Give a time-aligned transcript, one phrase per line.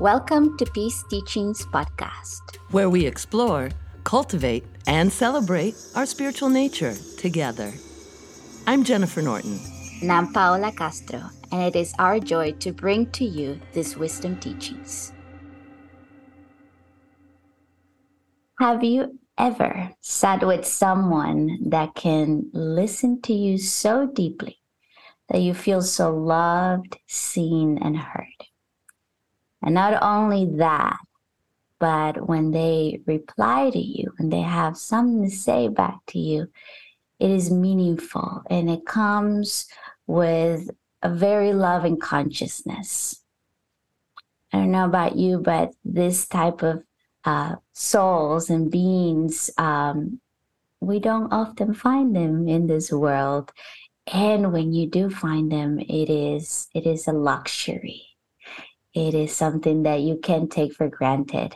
[0.00, 3.68] Welcome to Peace Teachings Podcast, where we explore,
[4.02, 7.70] cultivate, and celebrate our spiritual nature together.
[8.66, 9.60] I'm Jennifer Norton.
[10.00, 11.20] And I'm Paola Castro,
[11.52, 15.12] and it is our joy to bring to you these wisdom teachings.
[18.58, 24.56] Have you ever sat with someone that can listen to you so deeply
[25.28, 28.49] that you feel so loved, seen, and heard?
[29.62, 30.98] And not only that,
[31.78, 36.48] but when they reply to you, when they have something to say back to you,
[37.18, 39.66] it is meaningful and it comes
[40.06, 40.70] with
[41.02, 43.22] a very loving consciousness.
[44.52, 46.82] I don't know about you, but this type of
[47.24, 50.20] uh, souls and beings, um,
[50.80, 53.52] we don't often find them in this world.
[54.12, 58.09] And when you do find them, it is it is a luxury
[58.94, 61.54] it is something that you can take for granted.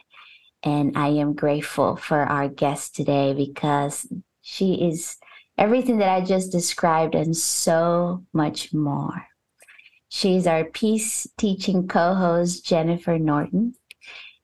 [0.63, 4.07] And I am grateful for our guest today because
[4.41, 5.17] she is
[5.59, 9.27] everything that I just described and so much more.
[10.09, 13.75] She's our peace teaching co host, Jennifer Norton.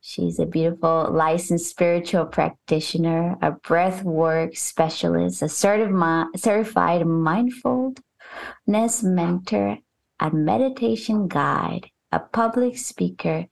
[0.00, 7.94] She's a beautiful licensed spiritual practitioner, a breath work specialist, a certified mindfulness
[9.02, 9.78] mentor,
[10.18, 13.46] a meditation guide, a public speaker,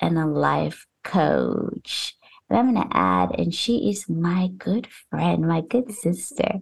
[0.00, 2.14] and a life coach.
[2.48, 6.60] And I'm going to add, and she is my good friend, my good sister.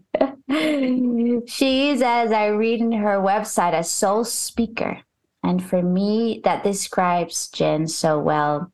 [1.46, 5.00] she is, as I read in her website, a soul speaker.
[5.42, 8.72] And for me, that describes Jen so well.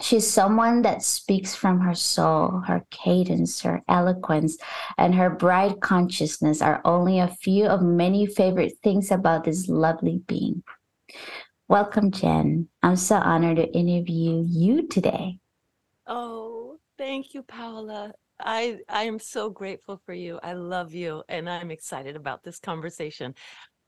[0.00, 4.58] She's someone that speaks from her soul, her cadence, her eloquence,
[4.98, 10.20] and her bright consciousness are only a few of many favorite things about this lovely
[10.26, 10.64] being.
[11.72, 12.68] Welcome, Jen.
[12.82, 15.38] I'm so honored to interview you today.
[16.06, 18.12] Oh, thank you, Paola.
[18.38, 20.38] I I am so grateful for you.
[20.42, 23.34] I love you and I'm excited about this conversation.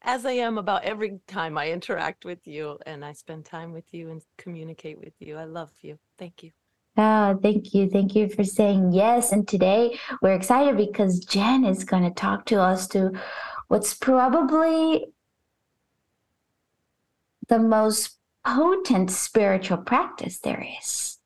[0.00, 3.92] As I am about every time I interact with you and I spend time with
[3.92, 5.36] you and communicate with you.
[5.36, 5.98] I love you.
[6.18, 6.52] Thank you.
[6.96, 7.90] Oh, thank you.
[7.90, 9.30] Thank you for saying yes.
[9.30, 13.12] And today we're excited because Jen is going to talk to us to
[13.68, 15.12] what's probably
[17.48, 21.18] the most potent spiritual practice there is.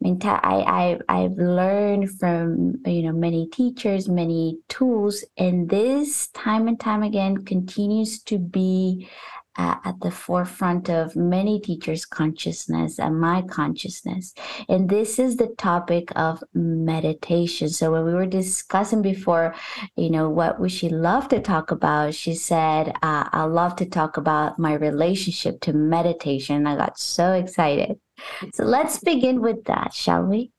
[0.00, 6.28] I mean, I, I, I've learned from, you know, many teachers, many tools, and this
[6.28, 9.08] time and time again continues to be
[9.58, 14.32] uh, at the forefront of many teachers' consciousness and my consciousness.
[14.68, 17.68] And this is the topic of meditation.
[17.68, 19.54] So when we were discussing before,
[19.96, 22.14] you know, what would she love to talk about?
[22.14, 26.66] She said, uh, I love to talk about my relationship to meditation.
[26.66, 27.98] I got so excited.
[28.54, 30.52] So let's begin with that, shall we?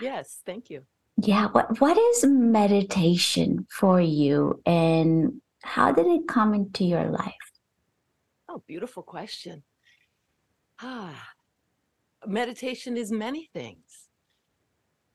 [0.00, 0.82] Yes, thank you.
[1.20, 7.47] Yeah, what what is meditation for you and how did it come into your life?
[8.48, 9.62] Oh, beautiful question.
[10.80, 11.32] Ah,
[12.26, 14.08] meditation is many things.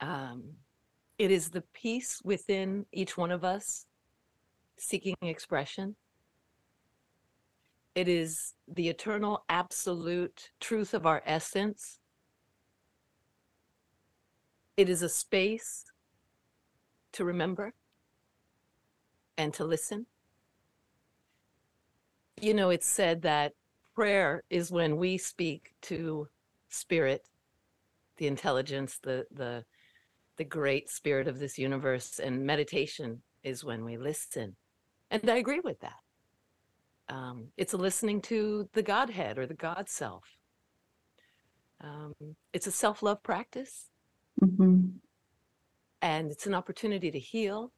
[0.00, 0.54] Um,
[1.18, 3.86] it is the peace within each one of us
[4.78, 5.96] seeking expression.
[7.94, 11.98] It is the eternal absolute truth of our essence.
[14.76, 15.84] It is a space
[17.12, 17.72] to remember
[19.38, 20.06] and to listen
[22.40, 23.52] you know, it's said that
[23.94, 26.28] prayer is when we speak to
[26.68, 27.28] spirit,
[28.16, 29.64] the intelligence, the the
[30.36, 34.56] the great spirit of this universe, and meditation is when we listen.
[35.10, 37.14] And I agree with that.
[37.14, 40.24] Um, it's a listening to the Godhead or the God self.
[41.80, 42.14] Um,
[42.52, 43.90] it's a self love practice.
[44.42, 44.86] Mm-hmm.
[46.02, 47.72] And it's an opportunity to heal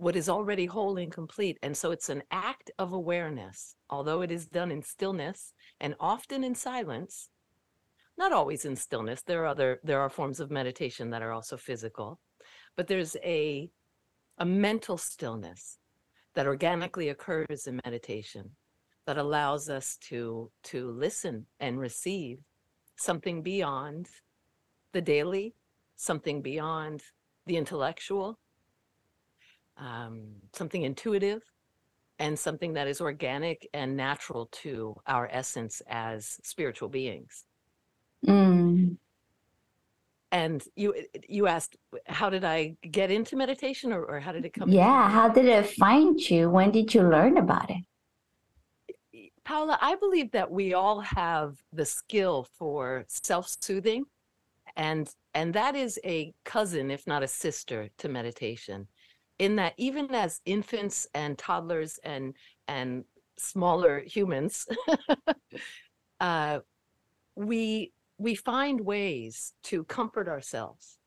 [0.00, 1.58] what is already whole and complete.
[1.62, 6.42] And so it's an act of awareness, although it is done in stillness and often
[6.42, 7.28] in silence.
[8.16, 9.20] Not always in stillness.
[9.22, 12.18] There are other there are forms of meditation that are also physical,
[12.76, 13.70] but there's a
[14.38, 15.78] a mental stillness
[16.34, 18.52] that organically occurs in meditation
[19.06, 22.38] that allows us to to listen and receive
[22.96, 24.08] something beyond
[24.94, 25.54] the daily,
[25.96, 27.02] something beyond
[27.44, 28.38] the intellectual,
[29.80, 31.42] um, something intuitive
[32.18, 37.44] and something that is organic and natural to our essence as spiritual beings.
[38.26, 38.98] Mm.
[40.32, 40.94] And you
[41.28, 44.68] you asked how did I get into meditation or, or how did it come?
[44.68, 46.50] Yeah, how did it find you?
[46.50, 47.82] When did you learn about it?
[49.44, 54.04] Paola, I believe that we all have the skill for self-soothing
[54.76, 58.86] and and that is a cousin if not a sister to meditation
[59.40, 62.34] in that even as infants and toddlers and
[62.68, 63.04] and
[63.36, 64.66] smaller humans
[66.20, 66.58] uh,
[67.34, 70.98] we we find ways to comfort ourselves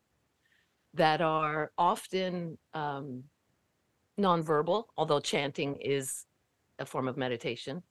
[0.96, 3.24] that are often um,
[4.20, 6.26] nonverbal, although chanting is
[6.80, 7.84] a form of meditation.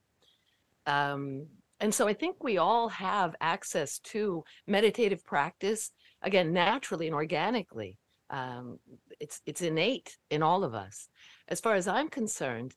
[0.86, 1.46] Um,
[1.78, 5.92] and so I think we all have access to meditative practice,
[6.22, 7.98] again, naturally and organically.
[8.30, 8.78] Um,
[9.22, 11.08] it's, it's innate in all of us.
[11.48, 12.74] As far as I'm concerned,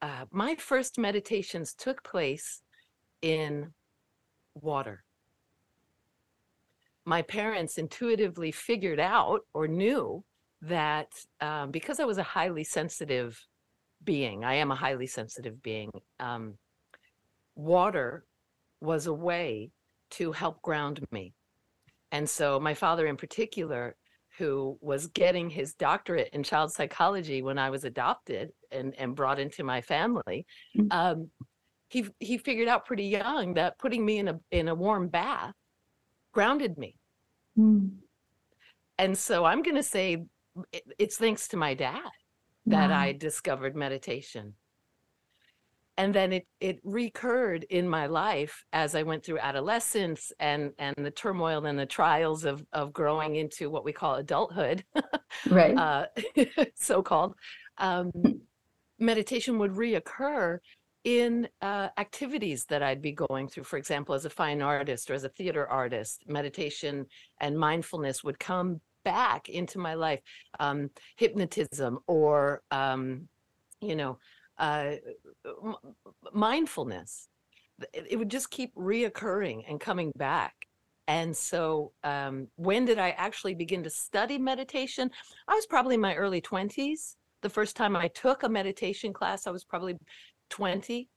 [0.00, 2.62] uh, my first meditations took place
[3.20, 3.72] in
[4.54, 5.04] water
[7.04, 10.24] my parents intuitively figured out or knew
[10.62, 11.08] that
[11.40, 13.40] um, because I was a highly sensitive
[14.04, 15.90] being, I am a highly sensitive being,
[16.20, 16.54] um,
[17.56, 18.24] water
[18.80, 19.70] was a way
[20.10, 21.34] to help ground me.
[22.12, 23.96] And so my father in particular,
[24.38, 29.38] who was getting his doctorate in child psychology when I was adopted and, and brought
[29.38, 30.46] into my family,
[30.76, 30.92] mm.
[30.92, 31.30] um,
[31.88, 35.54] he, he figured out pretty young that putting me in a, in a warm bath
[36.32, 36.96] grounded me.
[37.58, 37.90] Mm.
[38.98, 40.24] And so I'm going to say
[40.72, 42.10] it, it's thanks to my dad
[42.66, 42.98] that wow.
[42.98, 44.54] I discovered meditation.
[45.98, 50.96] And then it it recurred in my life as I went through adolescence and and
[50.96, 54.84] the turmoil and the trials of of growing into what we call adulthood,
[55.50, 55.76] right?
[55.76, 56.06] Uh,
[56.74, 57.34] so called.
[57.78, 58.10] Um,
[58.98, 60.58] meditation would reoccur
[61.04, 63.64] in uh, activities that I'd be going through.
[63.64, 67.06] For example, as a fine artist or as a theater artist, meditation
[67.40, 70.20] and mindfulness would come back into my life.
[70.60, 73.28] Um, hypnotism or, um,
[73.80, 74.18] you know,
[74.58, 74.92] uh,
[76.32, 77.28] mindfulness.
[77.92, 80.54] It, would just keep reoccurring and coming back.
[81.08, 85.10] And so, um, when did I actually begin to study meditation?
[85.48, 87.16] I was probably in my early 20s.
[87.40, 89.96] The first time I took a meditation class, I was probably
[90.50, 91.08] 20,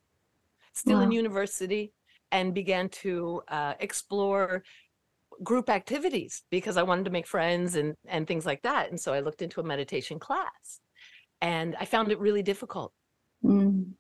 [0.74, 1.04] still wow.
[1.04, 1.94] in university,
[2.32, 4.64] and began to uh, explore
[5.44, 8.90] group activities because I wanted to make friends and, and things like that.
[8.90, 10.80] And so I looked into a meditation class
[11.42, 12.94] and I found it really difficult.
[13.46, 13.92] Mm.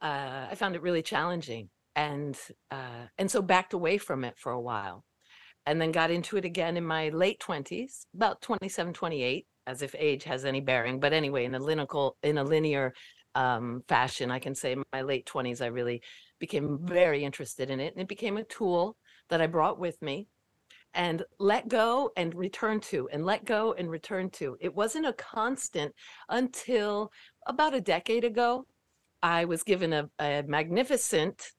[0.00, 2.36] Uh, I found it really challenging and
[2.70, 5.04] uh, and so backed away from it for a while
[5.66, 9.94] and then got into it again in my late 20s about 27 28 as if
[9.96, 11.86] age has any bearing but anyway in a linear
[12.22, 12.92] in a linear
[13.34, 14.30] um, fashion.
[14.30, 16.02] I can say my late 20s, I really
[16.38, 17.92] became very interested in it.
[17.94, 18.96] And it became a tool
[19.28, 20.28] that I brought with me
[20.94, 24.56] and let go and return to, and let go and return to.
[24.60, 25.94] It wasn't a constant
[26.28, 27.10] until
[27.46, 28.66] about a decade ago.
[29.22, 31.50] I was given a, a magnificent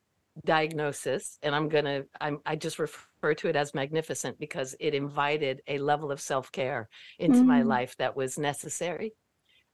[0.46, 5.62] diagnosis, and I'm gonna, I'm, I just refer to it as magnificent because it invited
[5.68, 6.90] a level of self care
[7.20, 7.46] into mm.
[7.46, 9.14] my life that was necessary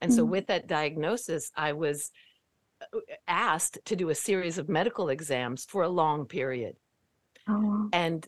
[0.01, 0.31] and so mm-hmm.
[0.31, 2.11] with that diagnosis, I was
[2.81, 6.75] uh, asked to do a series of medical exams for a long period.
[7.47, 7.89] Oh.
[7.93, 8.27] And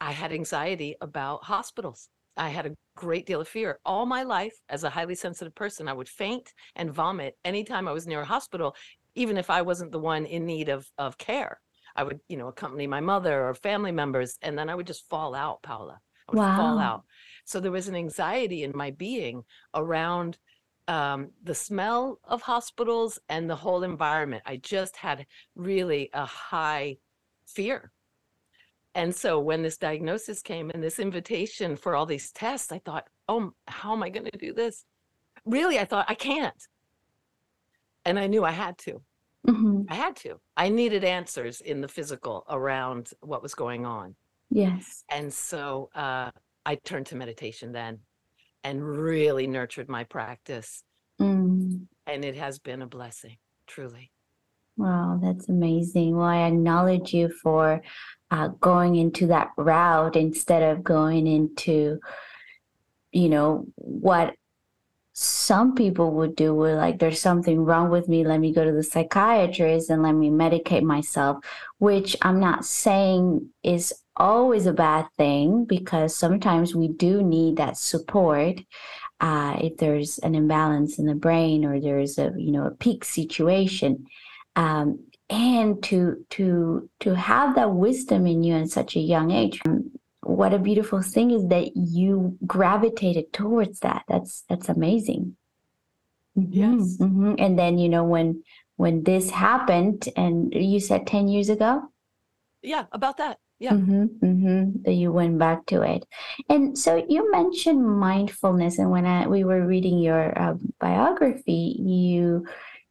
[0.00, 2.08] I had anxiety about hospitals.
[2.36, 3.78] I had a great deal of fear.
[3.84, 7.92] All my life, as a highly sensitive person, I would faint and vomit anytime I
[7.92, 8.74] was near a hospital,
[9.14, 11.60] even if I wasn't the one in need of, of care.
[11.96, 15.08] I would, you know, accompany my mother or family members, and then I would just
[15.08, 16.00] fall out, Paola.
[16.28, 16.56] I would wow.
[16.56, 17.04] fall out.
[17.44, 20.38] So there was an anxiety in my being around
[20.88, 24.42] um, the smell of hospitals and the whole environment.
[24.44, 26.96] I just had really a high
[27.46, 27.92] fear.
[28.94, 33.08] And so when this diagnosis came and this invitation for all these tests, I thought,
[33.28, 34.84] oh, how am I going to do this?
[35.44, 36.68] Really, I thought, I can't.
[38.04, 39.02] And I knew I had to.
[39.48, 39.82] Mm-hmm.
[39.88, 40.40] I had to.
[40.56, 44.14] I needed answers in the physical around what was going on.
[44.50, 45.04] Yes.
[45.10, 46.30] And so uh,
[46.64, 47.98] I turned to meditation then
[48.62, 50.84] and really nurtured my practice.
[51.20, 51.86] Mm.
[52.06, 53.36] And it has been a blessing,
[53.66, 54.10] truly.
[54.76, 56.16] Wow, that's amazing.
[56.16, 57.82] Well, I acknowledge you for
[58.30, 62.00] uh, going into that route instead of going into,
[63.12, 64.34] you know, what
[65.12, 68.24] some people would do with like, there's something wrong with me.
[68.24, 71.44] Let me go to the psychiatrist and let me medicate myself,
[71.78, 77.76] which I'm not saying is always a bad thing because sometimes we do need that
[77.76, 78.60] support
[79.20, 83.04] uh, if there's an imbalance in the brain or there's a you know a peak
[83.04, 84.06] situation
[84.56, 89.60] um, and to to to have that wisdom in you in such a young age
[89.66, 89.90] um,
[90.24, 94.04] what a beautiful thing is that you gravitated towards that.
[94.08, 95.36] That's that's amazing.
[96.36, 96.96] Mm-hmm, yes.
[96.98, 97.34] Mm-hmm.
[97.38, 98.42] and then you know when
[98.76, 101.82] when this happened and you said 10 years ago?
[102.62, 103.38] Yeah about that.
[103.60, 103.72] Yeah.
[103.72, 106.04] Mm-hmm, mm-hmm, that you went back to it.
[106.48, 112.46] And so you mentioned mindfulness and when I, we were reading your uh, biography you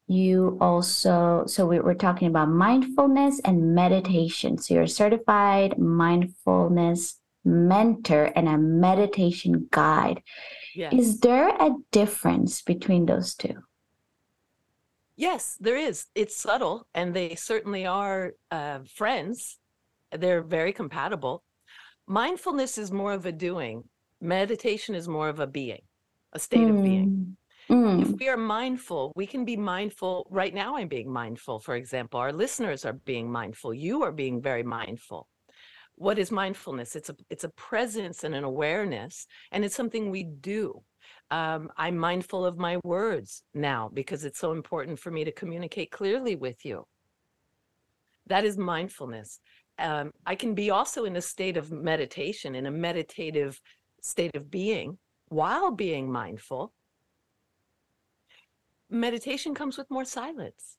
[0.08, 4.58] you also so we were talking about mindfulness and meditation.
[4.58, 10.22] So you're a certified mindfulness mentor and a meditation guide.
[10.76, 10.94] Yes.
[10.94, 13.56] is there a difference between those two?
[15.16, 16.08] Yes there is.
[16.16, 19.60] It's subtle and they certainly are uh, friends.
[20.12, 21.44] They're very compatible.
[22.08, 23.86] Mindfulness is more of a doing.
[24.20, 25.82] Meditation is more of a being
[26.34, 26.78] a state mm.
[26.78, 27.06] of being.
[27.06, 27.32] Hmm.
[27.70, 28.02] Mm.
[28.02, 30.28] If we are mindful, we can be mindful.
[30.30, 32.20] Right now, I'm being mindful, for example.
[32.20, 33.74] Our listeners are being mindful.
[33.74, 35.28] You are being very mindful.
[35.96, 36.96] What is mindfulness?
[36.96, 40.82] It's a it's a presence and an awareness, and it's something we do.
[41.32, 45.92] Um, I'm mindful of my words now because it's so important for me to communicate
[45.92, 46.86] clearly with you.
[48.28, 49.40] That is mindfulness.
[49.80, 53.60] Um, I can be also in a state of meditation, in a meditative
[54.02, 54.98] state of being,
[55.30, 56.74] while being mindful
[58.94, 60.78] meditation comes with more silence.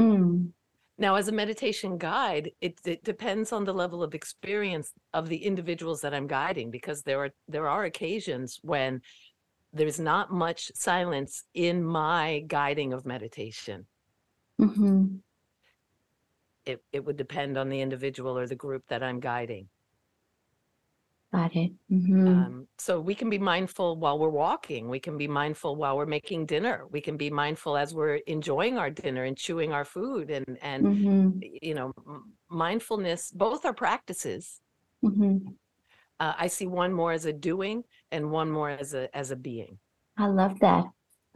[0.00, 0.52] Mm.
[0.98, 5.44] Now, as a meditation guide, it, it depends on the level of experience of the
[5.44, 9.00] individuals that I'm guiding, because there are there are occasions when
[9.72, 13.86] there's not much silence in my guiding of meditation.
[14.60, 15.16] Mm-hmm.
[16.66, 19.68] It it would depend on the individual or the group that I'm guiding.
[21.32, 21.70] Got it.
[21.92, 22.26] Mm-hmm.
[22.26, 24.88] Um, so we can be mindful while we're walking.
[24.88, 26.86] We can be mindful while we're making dinner.
[26.90, 30.30] We can be mindful as we're enjoying our dinner and chewing our food.
[30.30, 31.38] And and mm-hmm.
[31.62, 31.92] you know,
[32.48, 33.30] mindfulness.
[33.30, 34.60] Both are practices.
[35.04, 35.50] Mm-hmm.
[36.18, 39.36] Uh, I see one more as a doing and one more as a as a
[39.36, 39.78] being.
[40.18, 40.84] I love that.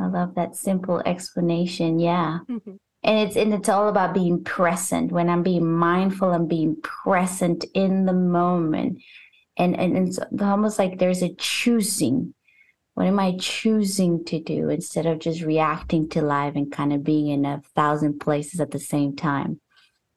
[0.00, 2.00] I love that simple explanation.
[2.00, 2.40] Yeah.
[2.50, 2.72] Mm-hmm.
[3.04, 5.12] And it's and it's all about being present.
[5.12, 8.98] When I'm being mindful, I'm being present in the moment
[9.56, 12.34] and and it's almost like there's a choosing
[12.94, 17.04] what am i choosing to do instead of just reacting to life and kind of
[17.04, 19.60] being in a thousand places at the same time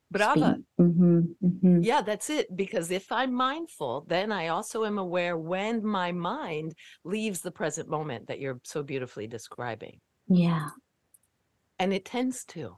[0.10, 0.58] Brava.
[0.80, 1.82] Mm-hmm, mm-hmm.
[1.82, 2.56] Yeah, that's it.
[2.56, 7.90] Because if I'm mindful, then I also am aware when my mind leaves the present
[7.90, 10.00] moment that you're so beautifully describing.
[10.28, 10.70] Yeah.
[11.80, 12.78] And it tends to.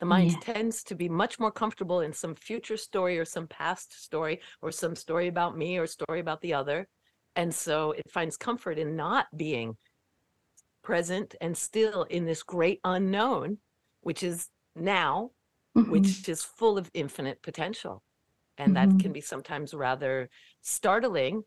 [0.00, 0.54] The mind yeah.
[0.54, 4.72] tends to be much more comfortable in some future story or some past story or
[4.72, 6.88] some story about me or story about the other.
[7.36, 9.76] And so it finds comfort in not being
[10.82, 13.58] present and still in this great unknown,
[14.00, 15.32] which is now,
[15.76, 15.90] mm-hmm.
[15.90, 18.02] which is full of infinite potential.
[18.56, 18.96] And mm-hmm.
[18.96, 20.30] that can be sometimes rather
[20.62, 21.42] startling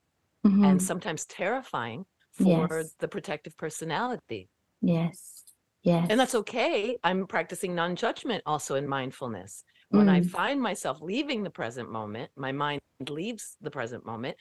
[0.46, 0.64] mm-hmm.
[0.64, 2.96] and sometimes terrifying for yes.
[3.00, 4.50] the protective personality.
[4.82, 5.43] Yes.
[5.84, 6.08] Yes.
[6.10, 6.98] And that's okay.
[7.04, 9.64] I'm practicing non judgment also in mindfulness.
[9.90, 10.12] When mm.
[10.12, 14.38] I find myself leaving the present moment, my mind leaves the present moment.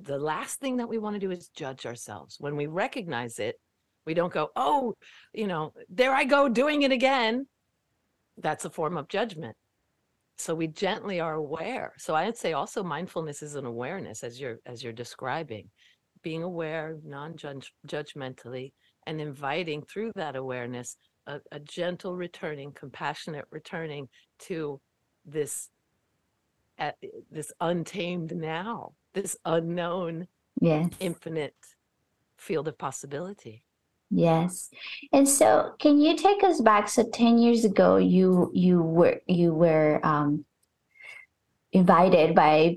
[0.00, 2.36] The last thing that we want to do is judge ourselves.
[2.40, 3.56] When we recognize it,
[4.06, 4.94] we don't go, oh,
[5.34, 7.46] you know, there I go doing it again.
[8.38, 9.56] That's a form of judgment.
[10.38, 11.92] So we gently are aware.
[11.98, 15.70] So I'd say also mindfulness is an awareness as you're as you're describing,
[16.22, 18.72] being aware non-judgmentally
[19.06, 20.96] and inviting through that awareness
[21.26, 24.08] a, a gentle returning, compassionate returning
[24.40, 24.80] to
[25.24, 25.70] this
[26.78, 26.96] at
[27.30, 30.28] this untamed now, this unknown,
[30.60, 31.54] yes, infinite
[32.36, 33.62] field of possibility.
[34.10, 34.70] Yes.
[35.12, 39.52] And so can you take us back so 10 years ago you you were you
[39.52, 40.44] were um
[41.72, 42.76] invited by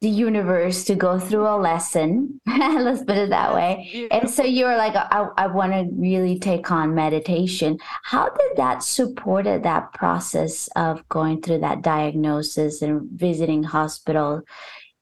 [0.00, 2.40] the universe to go through a lesson.
[2.46, 4.08] Let's put it that way.
[4.10, 7.78] And so you were like, I, I want to really take on meditation.
[8.02, 14.42] How did that supported that process of going through that diagnosis and visiting hospital?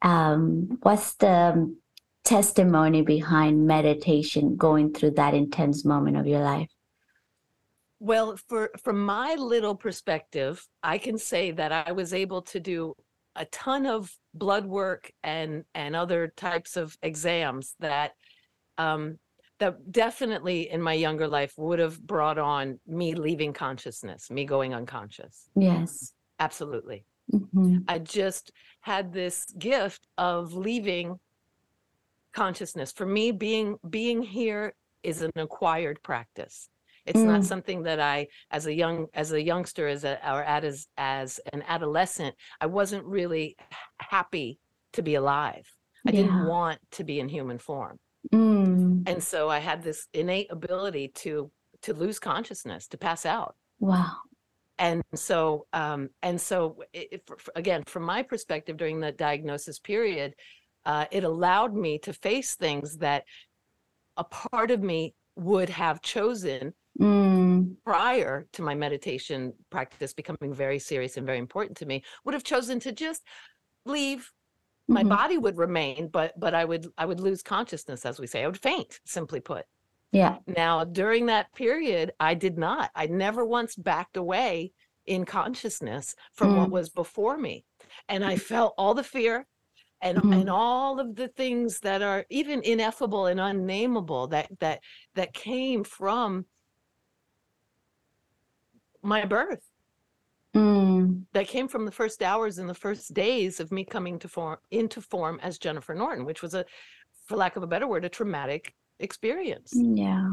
[0.02, 1.76] Um, what's the
[2.24, 6.68] testimony behind meditation going through that intense moment of your life?
[8.00, 12.94] Well, for from my little perspective, I can say that I was able to do
[13.38, 18.12] a ton of blood work and and other types of exams that
[18.76, 19.18] um,
[19.58, 24.74] that definitely in my younger life would have brought on me leaving consciousness, me going
[24.74, 25.48] unconscious.
[25.56, 27.04] Yes, absolutely.
[27.32, 27.78] Mm-hmm.
[27.88, 31.18] I just had this gift of leaving
[32.32, 32.92] consciousness.
[32.92, 36.68] For me, being being here is an acquired practice.
[37.08, 37.26] It's mm.
[37.26, 41.40] not something that I, as a young, as a youngster, as a, or as as
[41.52, 43.56] an adolescent, I wasn't really
[44.00, 44.58] happy
[44.92, 45.66] to be alive.
[46.06, 46.22] I yeah.
[46.22, 47.98] didn't want to be in human form,
[48.32, 49.08] mm.
[49.08, 51.50] and so I had this innate ability to
[51.82, 53.54] to lose consciousness, to pass out.
[53.80, 54.16] Wow.
[54.78, 57.22] and so um and so it, it,
[57.54, 60.34] again from my perspective during the diagnosis period
[60.84, 63.24] uh, it allowed me to face things that
[64.16, 67.74] a part of me would have chosen mm.
[67.84, 72.44] prior to my meditation practice becoming very serious and very important to me would have
[72.44, 73.22] chosen to just
[73.84, 74.30] leave
[74.88, 75.10] my mm-hmm.
[75.10, 78.46] body would remain but but i would i would lose consciousness as we say i
[78.46, 79.64] would faint simply put
[80.12, 84.72] yeah now during that period i did not i never once backed away
[85.06, 86.58] in consciousness from mm.
[86.58, 87.64] what was before me
[88.08, 89.46] and i felt all the fear
[90.00, 90.32] and mm-hmm.
[90.32, 94.80] and all of the things that are even ineffable and unnameable that that
[95.14, 96.44] that came from
[99.02, 99.62] my birth
[100.54, 101.22] mm.
[101.32, 104.58] that came from the first hours and the first days of me coming to form
[104.70, 106.64] into form as Jennifer Norton which was a
[107.26, 110.30] for lack of a better word a traumatic experience yeah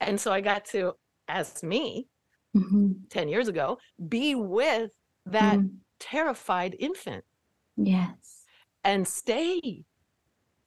[0.00, 0.92] and so I got to
[1.28, 2.08] as me
[2.56, 2.92] mm-hmm.
[3.10, 4.90] 10 years ago be with
[5.26, 5.70] that mm.
[6.00, 7.24] terrified infant
[7.76, 8.44] yes
[8.84, 9.84] and stay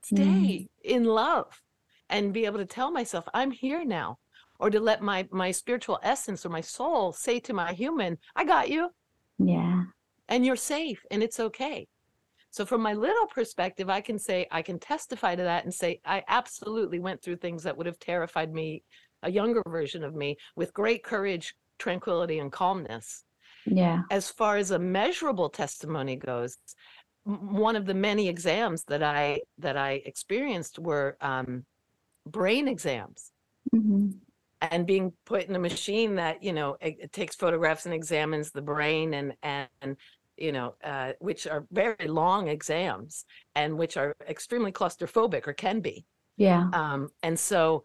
[0.04, 0.68] stay mm.
[0.84, 1.62] in love
[2.10, 4.18] and be able to tell myself i'm here now
[4.62, 8.46] or to let my my spiritual essence or my soul say to my human i
[8.46, 8.90] got you.
[9.38, 9.84] Yeah.
[10.30, 11.88] And you're safe and it's okay.
[12.52, 16.00] So from my little perspective i can say i can testify to that and say
[16.06, 18.84] i absolutely went through things that would have terrified me
[19.24, 23.24] a younger version of me with great courage tranquility and calmness.
[23.66, 24.02] Yeah.
[24.10, 26.58] As far as a measurable testimony goes
[27.24, 31.66] one of the many exams that I that I experienced were um,
[32.26, 33.32] brain exams,
[33.74, 34.10] mm-hmm.
[34.62, 38.52] And being put in a machine that you know it, it, takes photographs and examines
[38.52, 39.98] the brain and and
[40.38, 43.26] you know uh, which are very long exams
[43.56, 46.06] and which are extremely claustrophobic or can be.
[46.38, 46.70] Yeah.
[46.74, 47.84] Um, and so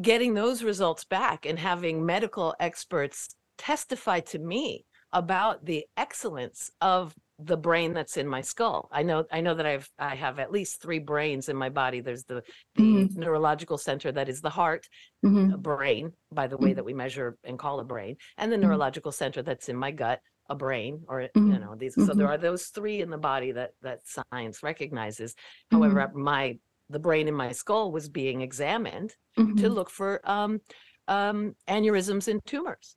[0.00, 7.14] getting those results back and having medical experts testify to me about the excellence of
[7.44, 8.88] the brain that's in my skull.
[8.92, 12.00] I know I know that I've I have at least three brains in my body.
[12.00, 12.42] There's the
[12.74, 13.20] the mm-hmm.
[13.20, 14.88] neurological center that is the heart,
[15.24, 15.60] mm-hmm.
[15.60, 16.76] brain, by the way mm-hmm.
[16.76, 18.66] that we measure and call a brain, and the mm-hmm.
[18.66, 21.60] neurological center that's in my gut, a brain, or you mm-hmm.
[21.60, 21.94] know these.
[21.94, 25.34] So there are those three in the body that that science recognizes.
[25.70, 26.58] However, my
[26.90, 30.60] the brain in my skull was being examined to look for um,
[31.08, 32.96] um, aneurysms and tumors.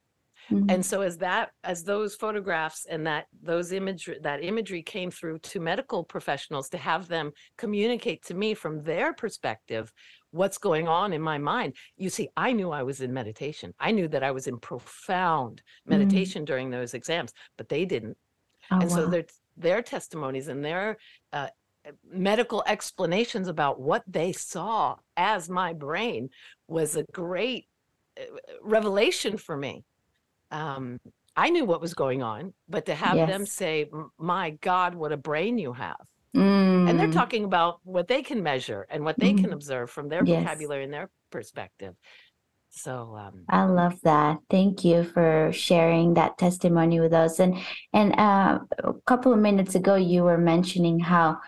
[0.52, 0.70] Mm-hmm.
[0.70, 5.40] And so as that as those photographs and that those imagery that imagery came through
[5.40, 9.92] to medical professionals to have them communicate to me from their perspective
[10.32, 11.76] what's going on in my mind.
[11.98, 13.74] You see, I knew I was in meditation.
[13.80, 15.98] I knew that I was in profound mm-hmm.
[15.98, 16.46] meditation mm-hmm.
[16.46, 18.18] during those exams, but they didn't.
[18.72, 18.96] Oh, and wow.
[18.96, 19.26] so their
[19.58, 20.98] their testimonies and their
[21.34, 21.48] uh,
[22.08, 26.30] medical explanations about what they saw as my brain
[26.68, 27.68] was a great
[28.20, 28.24] uh,
[28.62, 29.84] revelation for me
[30.52, 31.00] um,
[31.36, 33.30] I knew what was going on, but to have yes.
[33.30, 36.02] them say, "My God, what a brain you have,"
[36.36, 36.90] mm.
[36.90, 37.14] and they're mm.
[37.14, 39.42] talking about what they can measure and what they mm.
[39.42, 40.44] can observe from their yes.
[40.44, 41.96] vocabulary and their perspective.
[42.70, 44.40] So um, I love that.
[44.50, 47.40] Thank you for sharing that testimony with us.
[47.40, 47.58] And
[47.94, 51.40] and uh, a couple of minutes ago, you were mentioning how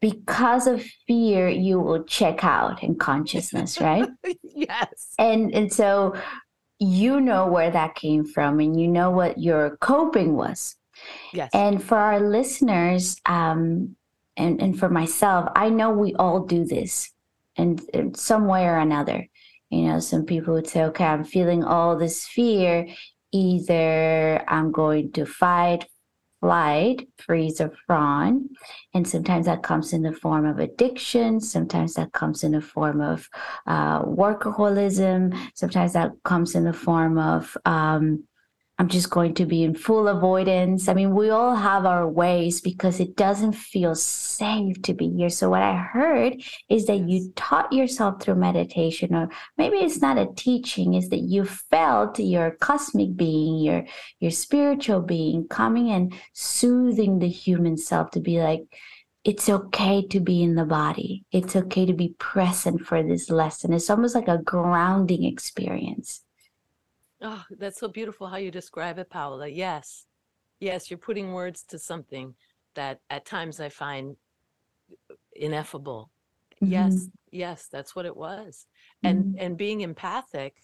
[0.00, 4.08] because of fear you will check out in consciousness right
[4.42, 6.12] yes and and so
[6.82, 10.76] you know where that came from and you know what your coping was.
[11.32, 11.50] Yes.
[11.54, 13.96] And for our listeners, um,
[14.36, 17.10] and, and for myself, I know we all do this
[17.56, 19.28] in, in some way or another.
[19.70, 22.88] You know, some people would say, okay, I'm feeling all this fear.
[23.32, 25.86] Either I'm going to fight,
[26.42, 28.48] flight, freeze, or fawn.
[28.94, 31.40] And sometimes that comes in the form of addiction.
[31.40, 33.30] Sometimes that comes in the form of
[33.68, 35.38] uh, workaholism.
[35.54, 38.24] Sometimes that comes in the form of um,
[38.78, 40.88] I'm just going to be in full avoidance.
[40.88, 45.28] I mean, we all have our ways because it doesn't feel safe to be here.
[45.28, 50.18] So, what I heard is that you taught yourself through meditation, or maybe it's not
[50.18, 53.84] a teaching, is that you felt your cosmic being, your
[54.20, 58.64] your spiritual being coming and soothing the human self to be like,
[59.22, 61.24] it's okay to be in the body.
[61.30, 63.72] It's okay to be present for this lesson.
[63.72, 66.22] It's almost like a grounding experience.
[67.22, 69.48] Oh, that's so beautiful how you describe it, Paola.
[69.48, 70.06] Yes.
[70.60, 72.34] Yes, you're putting words to something
[72.74, 74.16] that at times I find
[75.34, 76.10] ineffable.
[76.62, 76.72] Mm-hmm.
[76.72, 78.66] Yes, yes, that's what it was.
[79.02, 79.44] And mm-hmm.
[79.44, 80.54] and being empathic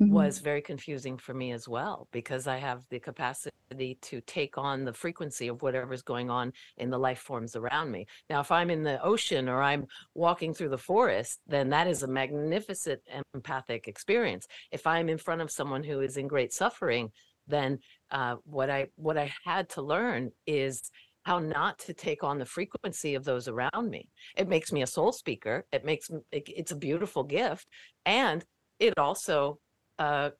[0.00, 0.12] Mhm.
[0.12, 4.84] was very confusing for me as well because I have the capacity to take on
[4.84, 8.06] the frequency of whatever's going on in the life forms around me.
[8.30, 12.02] Now, if I'm in the ocean or I'm walking through the forest, then that is
[12.02, 13.00] a magnificent
[13.34, 14.46] empathic experience.
[14.70, 17.10] If I'm in front of someone who is in great suffering,
[17.46, 17.78] then
[18.10, 20.90] uh, what I what I had to learn is
[21.24, 24.08] how not to take on the frequency of those around me.
[24.36, 25.66] It makes me a soul speaker.
[25.72, 27.66] It makes it, it's a beautiful gift,
[28.06, 28.44] and
[28.78, 29.58] it also
[29.98, 30.30] uh,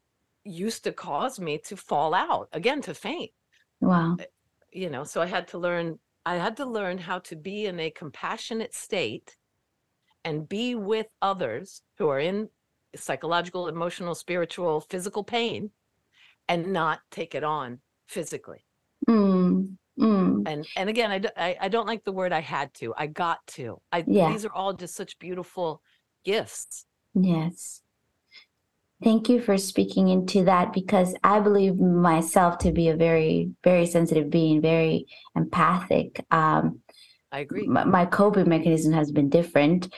[0.45, 3.31] used to cause me to fall out again to faint
[3.81, 4.17] Wow.
[4.73, 7.79] you know so i had to learn i had to learn how to be in
[7.81, 9.37] a compassionate state
[10.25, 12.49] and be with others who are in
[12.97, 15.71] psychological emotional spiritual physical pain
[16.49, 18.65] and not take it on physically
[19.09, 19.77] Mm.
[19.99, 20.43] Mm.
[20.47, 23.81] and and again I I don't like the word i had to i got to
[23.93, 24.31] i Yeah.
[24.31, 25.83] these are all just such beautiful
[26.25, 27.83] gifts Yes.
[29.03, 33.87] Thank you for speaking into that because I believe myself to be a very, very
[33.87, 35.07] sensitive being, very
[35.37, 36.25] empathic.
[36.31, 36.81] Um,
[37.31, 39.93] i agree my, my coping mechanism has been different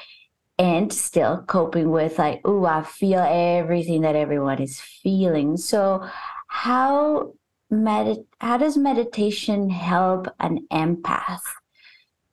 [0.58, 5.56] and still coping with like, oh, I feel everything that everyone is feeling.
[5.56, 6.06] So
[6.48, 7.32] how
[7.72, 11.40] medit how does meditation help an empath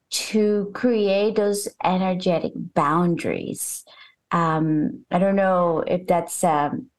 [0.10, 3.86] to create those energetic boundaries?
[4.32, 6.90] Um, I don't know if that's um,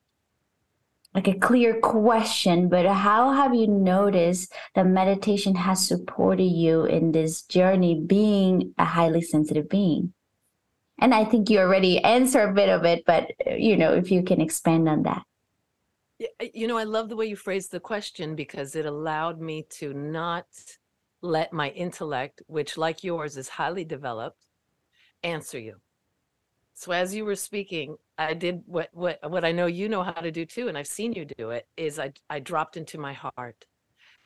[1.14, 7.12] like a clear question, but how have you noticed that meditation has supported you in
[7.12, 10.12] this journey being a highly sensitive being?
[11.00, 14.10] And I think you already answered a bit of it, but uh, you know, if
[14.10, 15.22] you can expand on that.
[16.52, 19.94] You know, I love the way you phrased the question because it allowed me to
[19.94, 20.46] not
[21.22, 24.44] let my intellect, which like yours is highly developed,
[25.22, 25.76] answer you.
[26.78, 30.12] So as you were speaking, I did what what what I know you know how
[30.12, 33.14] to do too, and I've seen you do it, is I I dropped into my
[33.14, 33.66] heart.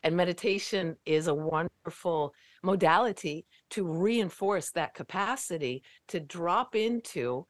[0.03, 7.47] And meditation is a wonderful modality to reinforce that capacity to drop into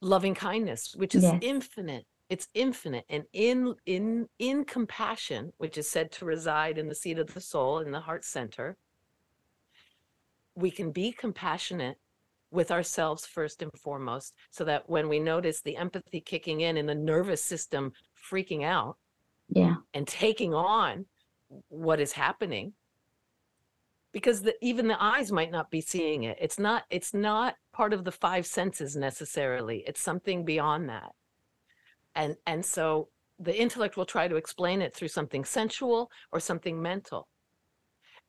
[0.00, 1.38] loving kindness, which is Yes.
[1.40, 2.04] infinite.
[2.28, 7.20] It's infinite and in in in compassion, which is said to reside in the seat
[7.20, 8.76] of the soul in the heart center.
[10.56, 11.98] We can be compassionate
[12.50, 16.88] with ourselves first and foremost, so that when we notice the empathy kicking in and
[16.88, 17.92] the nervous system
[18.30, 18.96] freaking out
[19.48, 19.76] Yeah.
[19.94, 21.06] and taking on
[21.68, 22.72] what is happening,
[24.12, 26.36] because the, even the eyes might not be seeing it.
[26.40, 26.84] It's not.
[26.90, 29.84] It's not part of the five senses necessarily.
[29.86, 31.12] It's something beyond that
[32.16, 33.08] and and so
[33.38, 37.28] the intellect will try to explain it through something sensual or something mental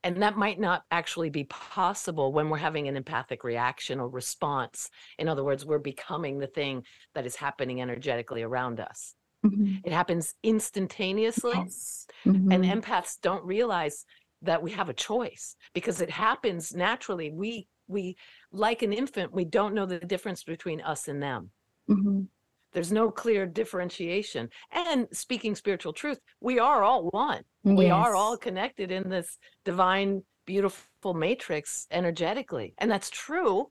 [0.04, 4.90] and that might not actually be possible when we're having an empathic reaction or response
[5.18, 6.82] in other words we're becoming the thing
[7.14, 9.80] that is happening energetically around us Mhm.
[9.84, 12.06] it happens instantaneously Yes.
[12.24, 12.82] and Mhm.
[12.82, 14.04] empaths don't realize
[14.42, 18.16] that we have a choice because it happens naturally we we
[18.52, 21.50] like an infant we don't know the difference between us and them
[21.88, 22.28] Mhm.
[22.72, 28.36] There's no clear differentiation and speaking spiritual truth we are all one we are all
[28.36, 33.66] connected in this divine beautiful matrix energetically and that's true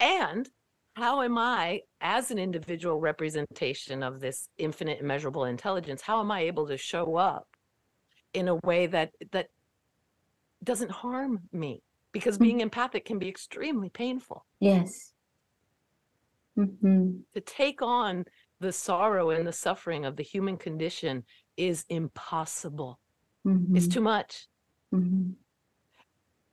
[0.00, 0.48] and
[0.96, 6.40] how am i as an individual representation of this infinite immeasurable intelligence how am i
[6.40, 7.46] able to show up
[8.34, 9.46] in a way that that
[10.64, 11.80] doesn't harm me
[12.12, 12.42] because Mm.
[12.42, 15.12] being empathic can be extremely painful Yes.
[16.58, 17.22] Mhm.
[17.34, 18.24] to take on
[18.60, 21.24] the sorrow and the suffering of the human condition
[21.56, 22.98] is impossible.
[23.44, 23.92] It's Mhm.
[23.92, 24.48] too much,
[24.92, 25.36] Mhm.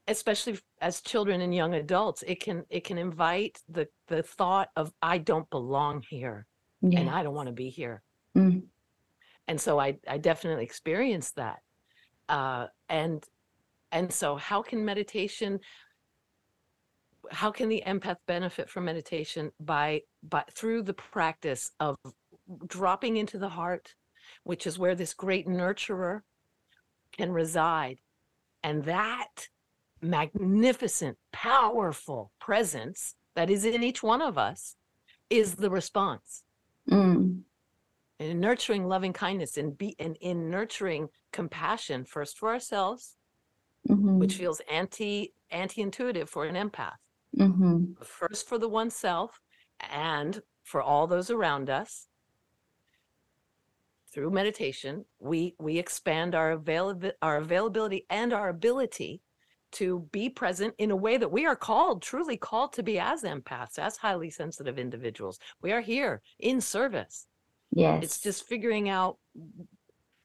[0.08, 2.24] especially as children and young adults.
[2.28, 6.46] It can it can invite the the thought of I don't belong here
[7.00, 8.04] and I don't want to be here.
[8.38, 8.68] Mm.
[9.48, 11.62] And so I I definitely experienced that.
[12.30, 13.24] Uh, and
[13.92, 15.60] and so how can meditation
[17.32, 21.96] how can the empath benefit from meditation by by through the practice of
[22.68, 23.96] dropping into the heart
[24.44, 26.22] which is where this great nurturer
[27.12, 28.00] can reside
[28.64, 29.48] and that
[30.02, 34.76] magnificent powerful presence that is in each one of us
[35.30, 36.44] is the response
[36.90, 37.44] Mm.
[38.20, 43.16] in nurturing loving kindness and be and in nurturing compassion first for ourselves
[43.88, 44.20] Mhm.
[44.20, 46.98] which feels anti anti-intuitive for an empath
[47.38, 48.04] Mhm.
[48.06, 49.40] first for the oneself
[49.92, 52.08] and for all those around us
[54.14, 59.22] through meditation we we expand our avail our availability and our ability
[59.72, 63.24] to be present in a way that we are called truly called to be as
[63.24, 67.28] empaths as highly sensitive individuals we are here in service
[67.76, 68.04] Yes.
[68.04, 69.18] It's just figuring out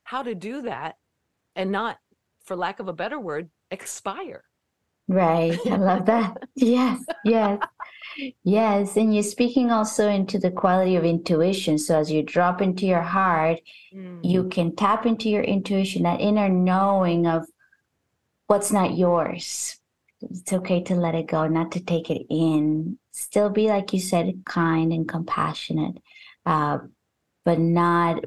[0.05, 0.97] how to do that
[1.57, 1.99] and not,
[2.45, 4.45] for lack of a better word, expire.
[5.09, 5.59] Right.
[5.67, 6.37] I love that.
[6.55, 7.03] yes.
[7.25, 7.59] Yes.
[8.45, 8.97] Yes.
[8.97, 11.79] And you're speaking also into the quality of intuition.
[11.79, 13.61] So as you drop into your heart,
[13.95, 14.21] Mm.
[14.23, 17.47] you can tap into your intuition, that inner knowing of
[18.47, 19.79] what's not yours.
[20.21, 22.99] It's okay to let it go, not to take it in.
[23.13, 25.99] Still be, like you said, kind and compassionate,
[26.45, 26.79] uh,
[27.45, 28.25] but not.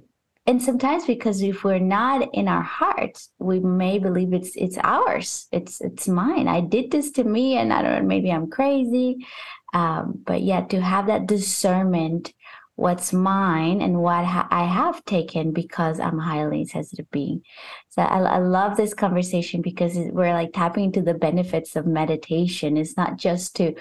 [0.48, 5.48] And sometimes, because if we're not in our hearts, we may believe it's it's ours.
[5.52, 6.48] It's it's mine.
[6.48, 8.08] I did this to me, and I don't know.
[8.08, 9.26] Maybe I'm crazy.
[9.74, 12.34] Um, but yeah, to have that discernment
[12.82, 17.44] what's mine and what ha- I have taken because I'm highly sensitive being.
[17.90, 22.78] So I, I love this conversation because we're like tapping into the benefits of meditation.
[22.78, 23.76] It's not just to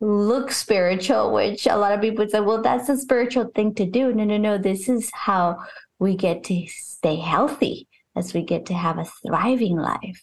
[0.00, 4.14] look spiritual, which a lot of people say, well, that's a spiritual thing to do.
[4.14, 4.56] No, no, no.
[4.56, 5.58] This is how
[5.98, 10.22] we get to stay healthy, as we get to have a thriving life.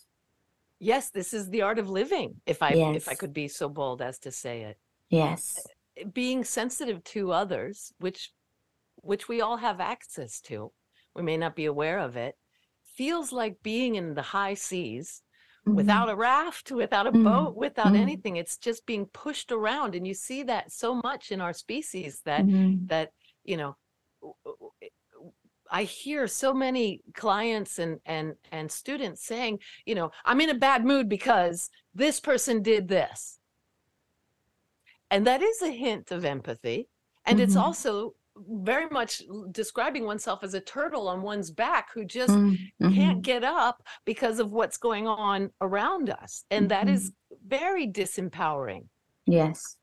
[0.80, 4.02] Yes, this is the art of living, if I if I could be so bold
[4.02, 4.78] as to say it.
[5.14, 5.68] Yes.
[6.14, 8.32] being sensitive to others which
[8.96, 10.72] which we all have access to
[11.16, 12.36] we may not be aware of it
[12.96, 15.22] feels like being in the high seas
[15.68, 15.76] Mhm.
[15.76, 17.98] without a raft without a Mm, boat without mm.
[17.98, 22.22] anything it's just being pushed around and you see that so much in our species
[22.26, 22.88] that Mhm.
[22.88, 23.12] that
[23.44, 23.76] you know
[25.72, 30.54] I hear so many clients and and and students saying you know i'm in a
[30.68, 33.40] bad mood because this person did this
[35.14, 36.90] and that is a hint of empathy
[37.26, 37.62] and it's Mhm.
[37.62, 39.22] also very much
[39.52, 44.40] describing oneself as a turtle on one's back who just Mm, can't get up because
[44.40, 47.14] of what's going on around us and that is
[47.46, 48.90] very disempowering
[49.28, 49.78] Yes.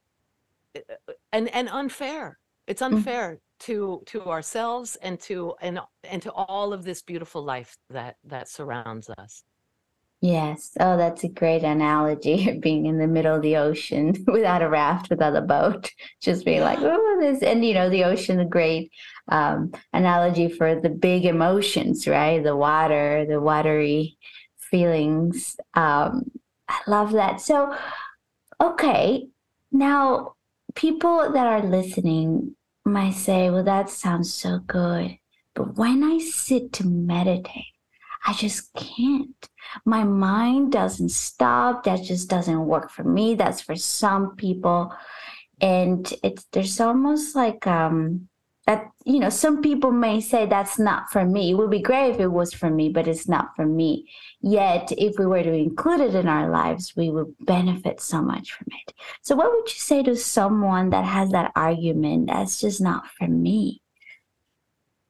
[1.32, 2.96] and and unfair it's Mhm.
[2.96, 8.16] unfair to to ourselves and to and and to all of this beautiful life that
[8.24, 9.44] that surrounds us
[10.22, 10.72] Yes.
[10.78, 12.58] Oh, that's a great analogy.
[12.60, 16.60] Being in the middle of the ocean without a raft, without a boat, just being
[16.60, 18.92] like, oh, this, and you know, the ocean, a great
[19.28, 22.42] um, analogy for the big emotions, right?
[22.42, 24.18] The water, the watery
[24.58, 25.56] feelings.
[25.74, 26.30] Um,
[26.68, 27.40] I love that.
[27.40, 27.74] So,
[28.60, 29.26] okay,
[29.72, 30.34] now
[30.74, 32.54] people that are listening
[32.84, 35.18] might say, well, that sounds so good.
[35.54, 37.69] But when I sit to meditate,
[38.26, 39.48] I just can't.
[39.84, 41.84] My mind doesn't stop.
[41.84, 43.34] That just doesn't work for me.
[43.34, 44.92] That's for some people.
[45.60, 48.28] And it's there's almost like um
[48.66, 51.50] that you know, some people may say that's not for me.
[51.50, 54.08] It would be great if it was for me, but it's not for me.
[54.42, 58.52] Yet if we were to include it in our lives, we would benefit so much
[58.52, 58.94] from it.
[59.22, 63.26] So what would you say to someone that has that argument that's just not for
[63.26, 63.82] me?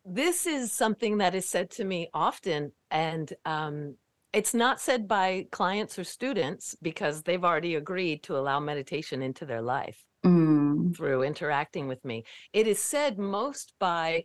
[0.05, 3.97] This is something that is said to me often and um,
[4.33, 9.45] it's not said by clients or students because they've already agreed to allow meditation into
[9.45, 14.25] their life Mm, through interacting with me it is said most by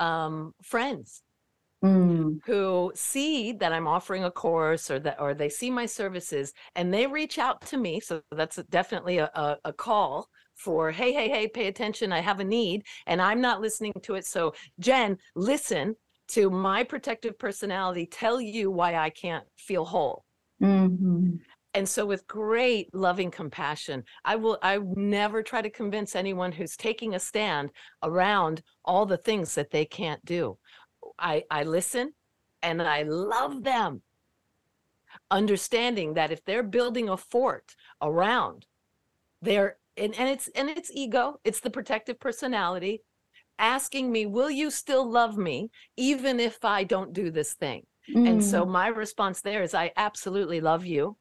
[0.00, 1.22] um, friends
[1.84, 6.52] mm, who see that I'm offering a course or that or they see my services
[6.74, 8.00] and they reach out to me.
[8.00, 12.12] So that's definitely a, a, a call for hey, hey, hey, pay attention.
[12.12, 14.26] I have a need and I'm not listening to it.
[14.26, 15.94] So Jen, listen
[16.28, 20.24] to my protective personality tell you why I can't feel whole.
[20.60, 21.40] mhm.
[21.74, 26.76] And so with great loving compassion, I will I never try to convince anyone who's
[26.76, 27.70] taking a stand
[28.02, 30.58] around all the things that they can't do.
[31.18, 32.14] I I listen
[32.62, 34.02] and I love them.
[35.30, 38.66] Understanding that if they're building a fort around
[39.42, 43.02] their and, and it's and it's ego, it's the protective personality
[43.58, 47.86] asking me, will you still love me even if I don't do this thing?
[48.24, 51.16] And so Mm, my response there is I absolutely love you.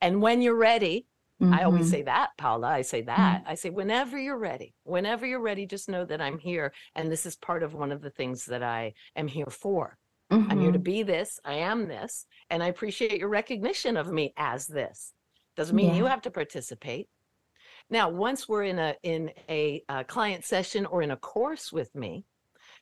[0.00, 1.06] And when you're ready,
[1.50, 1.90] I always mhm.
[1.90, 2.68] say that, Paola.
[2.68, 3.42] I say that.
[3.46, 6.72] I say, whenever you're ready, whenever you're ready, just know that I'm here.
[6.94, 9.98] And this is part of one of the things that I am here for.
[10.46, 10.80] I'm here to Mhm.
[10.80, 11.40] be this.
[11.44, 12.26] I am this.
[12.50, 15.12] And I appreciate your recognition of me as this.
[15.56, 17.08] Doesn't mean you have to participate.
[17.90, 21.94] Now, once we're in a in a, uh client session or in a course with
[21.94, 22.24] me,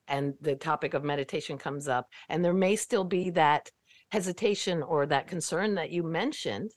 [0.06, 3.70] and the topic of meditation comes up, and there may still be that
[4.10, 6.70] hesitation or that concern that you mentioned,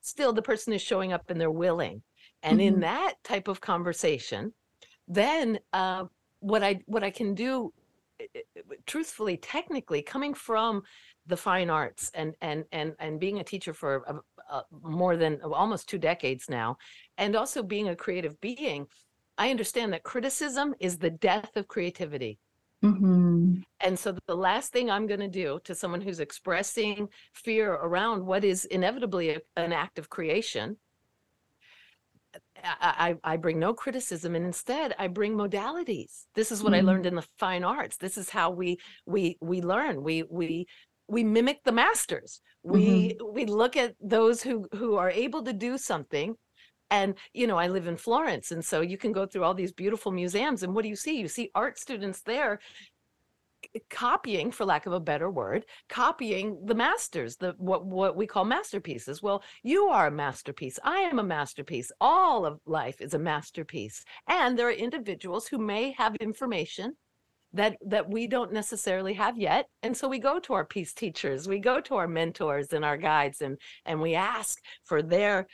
[0.00, 2.02] still the person is showing up and they're willing.
[2.42, 2.80] And in Mhm.
[2.80, 4.54] that type of conversation,
[5.08, 6.06] then uh,
[6.40, 7.72] what I what I can do,
[8.20, 10.82] i- i- truthfully, technically, coming from
[11.26, 15.88] the fine arts and and and and being a teacher for uh, more than almost
[15.88, 16.76] two decades now,
[17.20, 18.88] and also being a creative being,
[19.38, 22.40] I understand that criticism is the death of creativity
[22.82, 23.56] Mm-hmm.
[23.80, 28.24] And so the last thing I'm going to do to someone who's expressing fear around
[28.24, 30.76] what is inevitably a, an act of creation,
[32.64, 36.24] I, I, I bring no criticism and instead I bring modalities.
[36.34, 36.88] This is what Mm-hmm.
[36.88, 37.96] I learned in the fine arts.
[37.98, 40.02] This is how we we we learn.
[40.02, 40.66] We we
[41.06, 42.40] we mimic the masters.
[42.62, 46.36] We we look at those who who are able to do something
[46.90, 49.72] and you know i live in florence and so you can go through all these
[49.72, 51.18] beautiful museums and what do you see?
[51.18, 52.60] You see art students there
[53.90, 58.44] copying for lack of a better word copying the masters the what what we call
[58.44, 59.22] masterpieces.
[59.22, 60.78] Well you are a masterpiece.
[60.82, 61.92] I am a masterpiece.
[62.00, 64.02] All of life is a masterpiece.
[64.26, 66.96] And there are individuals who may have information
[67.52, 71.46] that that we don't necessarily have yet and so we go to our peace teachers.
[71.46, 75.46] We go to our mentors and our guides and and we ask for their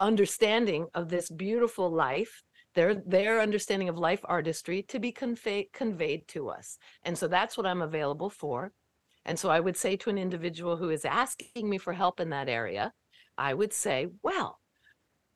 [0.00, 2.42] understanding of this beautiful life
[2.74, 7.56] their their understanding of life artistry to be convey, conveyed to us and so that's
[7.56, 8.72] what i'm available for
[9.24, 12.30] and so i would say to an individual who is asking me for help in
[12.30, 12.92] that area
[13.38, 14.58] i would say well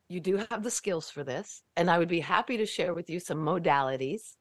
[0.07, 3.09] you do have the skills for this and i would be happy to share with
[3.09, 4.35] you some modalities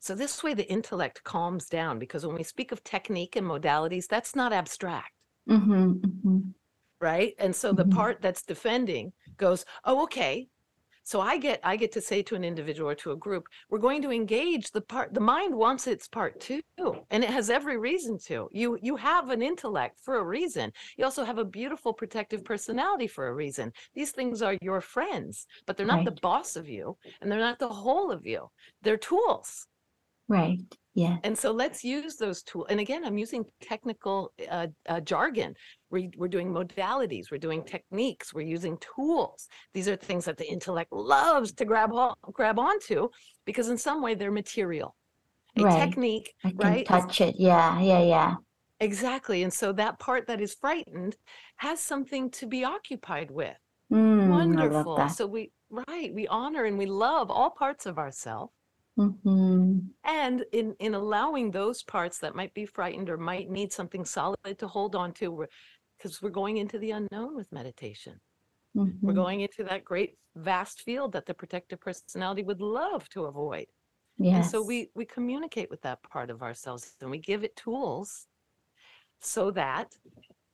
[0.00, 4.06] so this way the intellect calms down because when we speak of technique and modalities,
[4.06, 5.14] that's not abstract,
[5.48, 5.92] Mm-hmm.
[5.92, 6.38] Mm-hmm.
[7.00, 7.34] Right?
[7.38, 7.90] And so the Mhm.
[7.90, 10.48] part that's defending goes, "Oh, okay."
[11.04, 13.78] So I get I get to say to an individual or to a group, we're
[13.78, 16.60] going to engage the part the mind wants its part too,
[17.10, 18.48] and it has every reason to.
[18.52, 20.72] You you have an intellect for a reason.
[20.96, 23.72] You also have a beautiful protective personality for a reason.
[23.94, 27.58] These things are your friends, but they're not the boss of you and they're not
[27.58, 28.50] the whole of you.
[28.82, 29.66] They're tools.
[30.28, 30.58] Right.
[30.94, 31.16] Yeah.
[31.24, 32.66] And so let's use those tools.
[32.70, 35.54] And again, I'm using technical uh, uh, jargon.
[35.90, 39.48] We're, we're doing modalities, we're doing techniques, we're using tools.
[39.74, 43.08] These are things that the intellect loves to grab on, grab onto
[43.44, 44.94] because in some way they're material.
[45.56, 45.86] A Right.
[45.86, 46.86] technique, I can right?
[46.86, 47.34] touch it.
[47.38, 47.80] Yeah.
[47.80, 48.02] Yeah.
[48.02, 48.34] Yeah.
[48.80, 49.42] Exactly.
[49.42, 51.16] And so that part that is frightened
[51.56, 53.56] has something to be occupied with.
[53.92, 55.08] Mm, Wonderful.
[55.08, 58.52] So we, right, we honor and we love all parts of ourselves.
[58.98, 59.78] Mm-hmm.
[60.04, 64.58] And in in allowing those parts that might be frightened or might need something solid
[64.58, 65.46] to hold on to,
[65.98, 68.20] because we're going into the unknown with meditation.
[68.74, 69.14] We're Mm-hmm.
[69.14, 73.66] going into that great vast field that the protective personality would love to avoid.
[74.36, 78.26] And so we we communicate with that part of ourselves and we give it tools
[79.20, 79.92] so that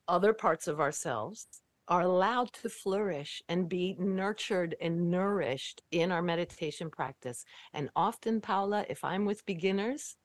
[0.08, 1.46] other parts of ourselves
[1.90, 7.44] are allowed to flourish and be nurtured and nourished in our meditation practice.
[7.74, 10.16] And often, Paola, if I'm with beginners,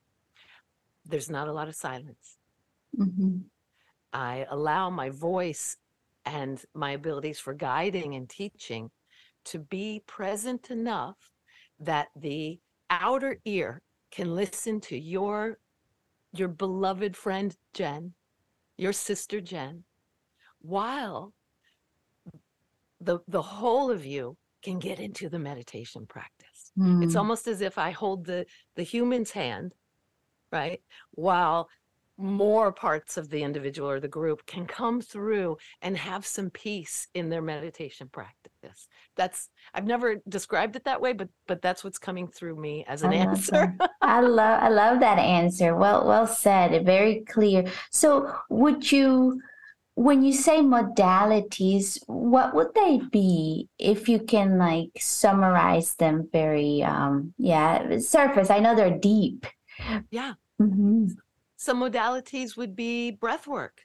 [1.04, 2.38] there's not a lot of silence.
[2.98, 3.38] Mm-hmm.
[4.14, 5.78] I allow my voice
[6.24, 8.92] and my abilities for guiding and teaching
[9.46, 11.18] to be present enough
[11.80, 12.60] that the
[12.92, 15.58] outer ear can listen to your
[16.32, 18.14] your beloved friend Jen,
[18.78, 19.86] your sister Jen,
[20.60, 21.34] while
[23.06, 26.72] the the whole of you can get into the meditation practice.
[27.02, 27.20] It's Mm.
[27.20, 29.74] almost as if I hold the the human's hand,
[30.52, 30.82] right?
[31.12, 31.70] While
[32.18, 37.08] more parts of the individual or the group can come through and have some peace
[37.14, 38.88] in their meditation practice.
[39.18, 43.04] That's I've never described it that way, but but that's what's coming through me as
[43.04, 43.76] an I answer.
[44.02, 45.76] I love I love that answer.
[45.76, 46.86] Well well said.
[46.86, 47.66] Very clear.
[47.92, 49.42] So would you
[49.96, 56.84] when you say modalities, what would they be if you can like summarize them very
[56.84, 58.50] um yeah, surface.
[58.50, 59.46] I know they're deep.
[60.12, 60.34] yeah.
[60.62, 61.08] Mm-hmm.
[61.58, 63.82] Some modalities would be breath work.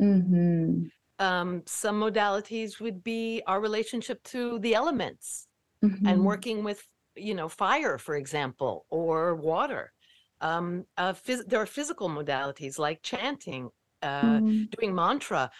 [0.00, 0.84] Mm-hmm.
[1.18, 5.46] Um, some modalities would be our relationship to the elements.
[5.84, 6.06] Mm-hmm.
[6.06, 6.82] and working with
[7.14, 9.92] you know fire for example or water
[10.40, 13.68] um uh, phys- there are physical modalities like chanting
[14.04, 14.70] uh Mhm.
[14.76, 15.50] doing mantra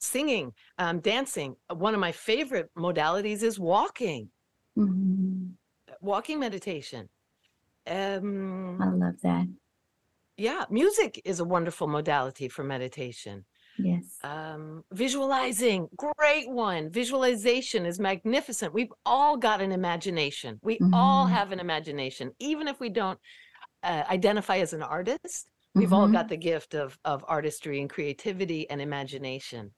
[0.00, 4.30] singing um dancing Uh, one of my favorite modalities is walking
[4.76, 5.54] Mhm.
[6.00, 7.08] walking meditation
[7.86, 9.46] um I love that.
[10.36, 13.44] yeah music is a wonderful modality for meditation
[13.78, 14.18] Yes.
[14.22, 21.30] um, visualizing great one visualization is magnificent we've all got an imagination we all Mhm.
[21.36, 23.18] have an imagination even if we don't
[23.82, 26.12] uh, identify as an artist we've all Mhm.
[26.12, 29.72] got the gift of of artistry and creativity and imagination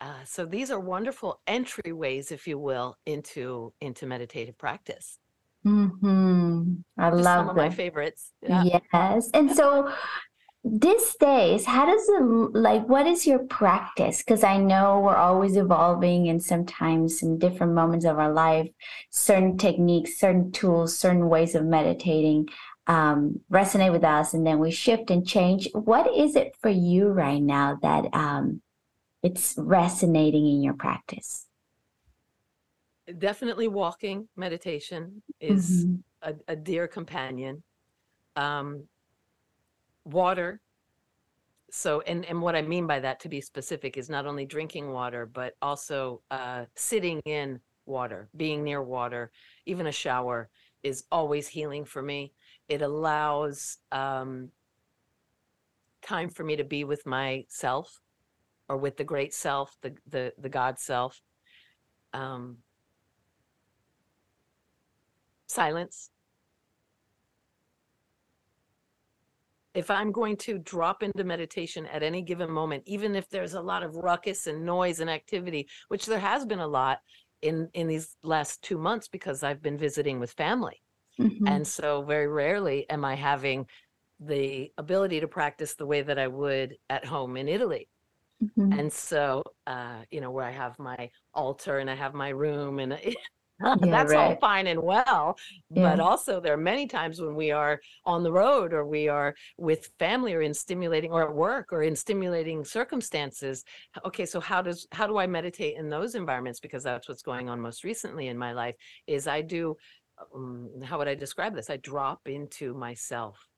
[0.00, 5.18] uh, so these are wonderful entryways if you will into into meditative practice
[5.64, 6.82] Mhm.
[6.98, 9.30] I just some love of my favorites yeah Yes.
[9.34, 9.92] And so
[10.64, 12.22] these days, how does it
[12.54, 14.18] like what is your practice?
[14.18, 18.68] Because I know we're always evolving and sometimes in different moments of our life,
[19.10, 22.48] certain techniques, certain tools, certain ways of meditating
[22.86, 25.68] um, resonate with us and then we shift and change.
[25.72, 28.62] What is it for you right now that um,
[29.22, 31.46] it's resonating in your practice?
[33.18, 35.96] Definitely walking meditation is mm-hmm.
[36.22, 37.62] a, a, dear companion.
[38.34, 38.84] Um,
[40.04, 40.60] water.
[41.70, 44.90] So, and, and what I mean by that, to be specific, is not only drinking
[44.90, 49.30] water, but also uh, sitting in water, being near water,
[49.66, 50.48] even a shower
[50.82, 52.32] is always healing for me.
[52.68, 54.50] It allows um,
[56.02, 58.00] time for me to be with myself
[58.68, 61.20] or with the great self, the the the God self.
[62.12, 62.58] Um,
[65.46, 66.10] silence.
[69.74, 73.60] If I'm going to drop into meditation at any given moment, even if there's a
[73.60, 77.00] lot of ruckus and noise and activity, which there has been a lot
[77.42, 80.82] in in these last two months because I've been visiting with family,
[81.20, 81.46] mm-hmm.
[81.46, 83.66] and so very rarely am I having
[84.20, 87.88] the ability to practice the way that I would at home in Italy.
[88.42, 88.78] Mm-hmm.
[88.78, 92.78] And so, uh, you know, where I have my altar and I have my room
[92.78, 92.98] and
[93.64, 94.16] yeah, that's right.
[94.16, 95.38] all fine and well.
[95.70, 95.90] Yeah.
[95.90, 99.34] But also there are many times when we are on the road or we are
[99.56, 103.64] with family or in stimulating or at work or in stimulating circumstances.
[104.04, 106.60] Okay, so how does how do I meditate in those environments?
[106.60, 109.76] Because that's what's going on most recently in my life is I do
[110.34, 111.70] um, how would I describe this?
[111.70, 113.48] I drop into myself.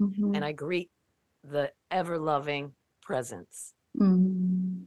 [0.00, 0.34] Mm-hmm.
[0.34, 0.90] And I greet
[1.42, 2.72] the ever loving
[3.02, 3.74] presence.
[4.00, 4.84] Mm.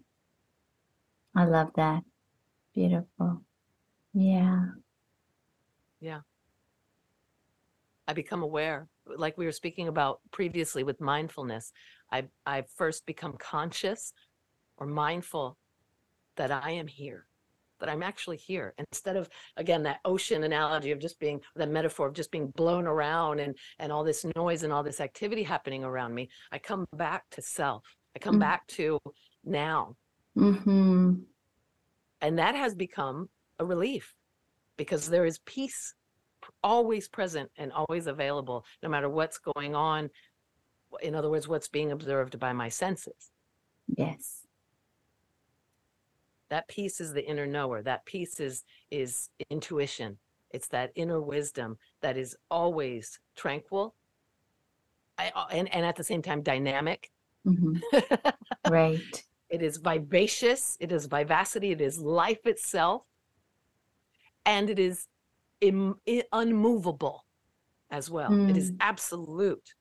[1.35, 2.03] I love that.
[2.73, 3.41] Beautiful.
[4.13, 4.65] Yeah.
[6.01, 6.21] Yeah.
[8.07, 11.71] I become aware, like we were speaking about previously with mindfulness.
[12.11, 14.13] I I first become conscious
[14.77, 15.57] or mindful
[16.37, 17.26] that I am here,
[17.79, 18.73] that I'm actually here.
[18.77, 22.87] Instead of again that ocean analogy of just being that metaphor of just being blown
[22.87, 26.85] around and and all this noise and all this activity happening around me, I come
[26.93, 27.83] back to self.
[28.15, 28.41] I come mm-hmm.
[28.41, 28.99] back to
[29.43, 29.95] now.
[30.37, 31.13] Mm-hmm.
[32.21, 34.13] And that has become a relief
[34.75, 35.93] because there is peace
[36.63, 40.09] always present and always available, no matter what's going on.
[41.01, 43.31] In other words, what's being observed by my senses.
[43.87, 44.46] Yes.
[46.49, 47.81] That peace is the inner knower.
[47.81, 50.17] That peace is is intuition.
[50.51, 53.95] It's that inner wisdom that is always tranquil
[55.17, 57.11] I, and, and at the same time dynamic
[57.47, 58.71] Mm-hmm.
[58.71, 58.99] right.
[59.49, 63.03] It is vivacious, it is vivacity, it is life itself,
[64.45, 65.07] and it is
[65.61, 65.95] Im-
[66.33, 67.23] unmovable
[67.89, 68.29] as well.
[68.29, 68.49] Mm.
[68.49, 68.77] It is mm.
[68.81, 69.73] absolute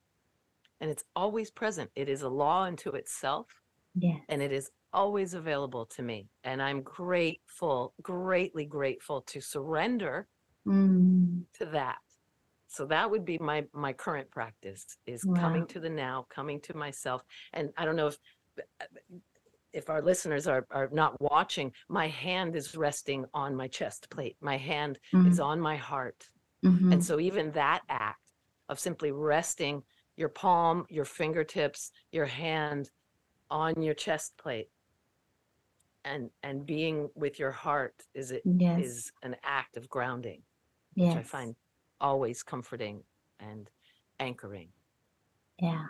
[0.81, 1.91] and it's always present.
[1.97, 3.49] It is a law unto itself.
[3.97, 4.19] Yeah.
[4.29, 6.27] And it is always available to me.
[6.43, 10.27] And I'm grateful, greatly grateful to surrender
[10.67, 11.43] mm.
[11.59, 11.99] to that
[12.69, 15.41] so that would be my my current practice is wow.
[15.41, 17.23] coming to the now coming to myself
[17.53, 18.19] and i don't know if
[19.73, 24.37] if our listeners are are not watching my hand is resting on my chest plate
[24.41, 25.31] my hand mm-hmm.
[25.31, 26.29] is on my heart
[26.65, 26.93] mm-hmm.
[26.93, 28.33] and so even that act
[28.69, 29.83] of simply resting
[30.17, 32.91] your palm your fingertips your hand
[33.51, 34.69] on your chest plate
[36.07, 38.81] and and being with your heart is it yes.
[38.81, 40.41] is an act of grounding
[40.95, 41.15] yes.
[41.15, 41.55] which i find
[42.01, 43.03] always comforting
[43.41, 43.71] and
[44.19, 44.69] anchoring.
[45.61, 45.87] Yeah.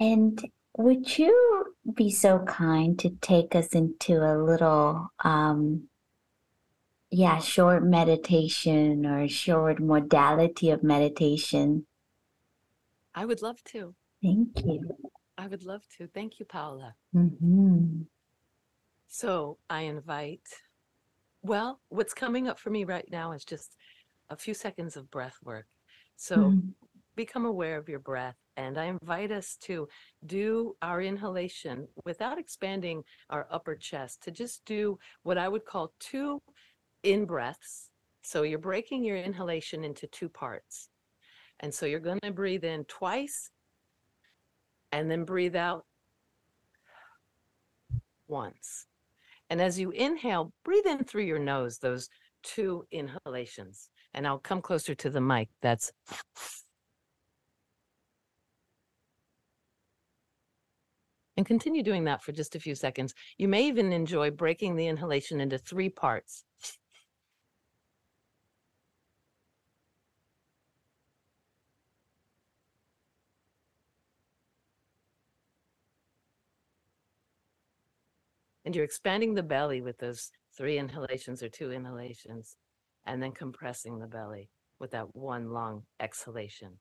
[0.00, 0.40] And
[0.76, 5.88] would you be so kind to take us into a little um
[7.10, 11.86] yeah, short meditation or short modality of meditation?
[13.14, 13.94] I would love to.
[14.20, 14.96] Thank you.
[15.38, 16.08] I would love to.
[16.08, 16.96] Thank you, Paola.
[17.14, 18.02] Mm-hmm.
[19.16, 20.48] So I invite,
[21.40, 23.76] well, what's coming up for me right now is just
[24.28, 25.66] a few seconds of breath work.
[26.16, 26.70] So mm-hmm.
[27.14, 28.34] become aware of your breath.
[28.56, 29.86] And I invite us to
[30.26, 35.92] do our inhalation without expanding our upper chest, to just do what I would call
[36.00, 36.42] two
[37.04, 37.90] in breaths.
[38.22, 40.88] So you're breaking your inhalation into two parts.
[41.60, 43.52] And so you're going to breathe in twice
[44.90, 45.84] and then breathe out
[48.26, 48.88] once.
[49.54, 52.08] And as you inhale, breathe in through your nose, those
[52.42, 55.48] two inhalations and I'll come closer to the mic.
[55.62, 55.92] That's
[61.36, 63.14] and continue doing that for just a few seconds.
[63.38, 66.44] You may even enjoy breaking the inhalation into three parts.
[78.64, 82.56] And you're expanding the belly with those three inhalations or two inhalations
[83.06, 84.48] and then compressing the belly.
[84.80, 86.78] with that one long exhalation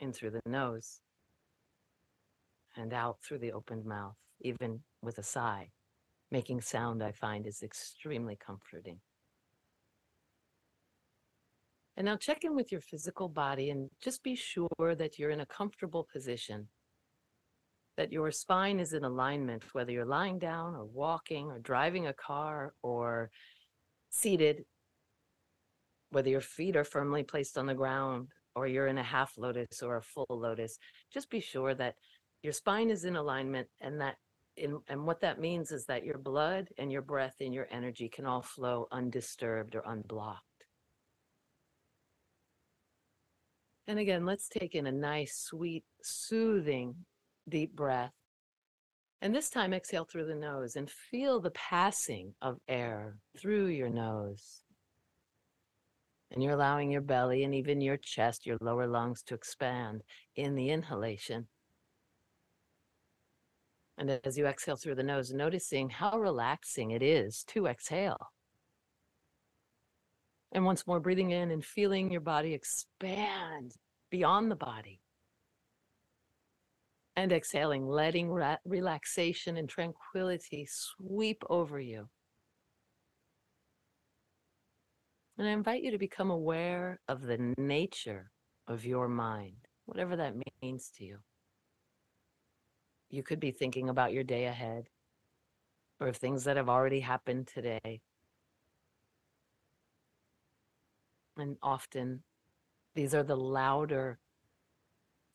[0.00, 1.00] in through the nose
[2.76, 5.70] and out through the opened mouth, even with a sigh.
[6.30, 9.00] Making sound, I find, is extremely comforting.
[11.96, 15.40] And now check in with your physical body and just be sure that you're in
[15.40, 16.68] a comfortable position,
[17.98, 22.12] that your spine is in alignment, whether you're lying down or walking or driving a
[22.12, 23.28] car or
[24.08, 24.64] seated,
[26.10, 29.82] whether your feet are firmly placed on the ground or you're in a half lotus
[29.82, 30.78] or a full lotus.
[31.12, 31.96] Just be sure that
[32.44, 34.14] your spine is in alignment and that
[34.56, 38.08] in, and what that means is that your blood and your breath and your energy
[38.08, 40.44] can all flow undisturbed or unblocked.
[43.88, 46.94] And again, let's take in a nice, sweet, soothing,
[47.48, 48.12] deep breath.
[49.20, 53.88] And this time, exhale through the nose and feel the passing of air through your
[53.88, 54.62] nose.
[56.30, 60.02] And you're allowing your belly and even your chest, your lower lungs to expand
[60.36, 61.48] in the inhalation.
[63.96, 68.28] And as you exhale through the nose, noticing how relaxing it is to exhale.
[70.52, 73.72] And once more, breathing in and feeling your body expand
[74.10, 75.00] beyond the body.
[77.18, 78.30] And exhaling, letting
[78.64, 82.08] relaxation and tranquility sweep over you.
[85.36, 88.30] And I invite you to become aware of the nature
[88.68, 91.18] of your mind, whatever that means to you.
[93.10, 94.84] You could be thinking about your day ahead
[95.98, 98.00] or of things that have already happened today.
[101.36, 102.22] And often
[102.94, 104.20] these are the louder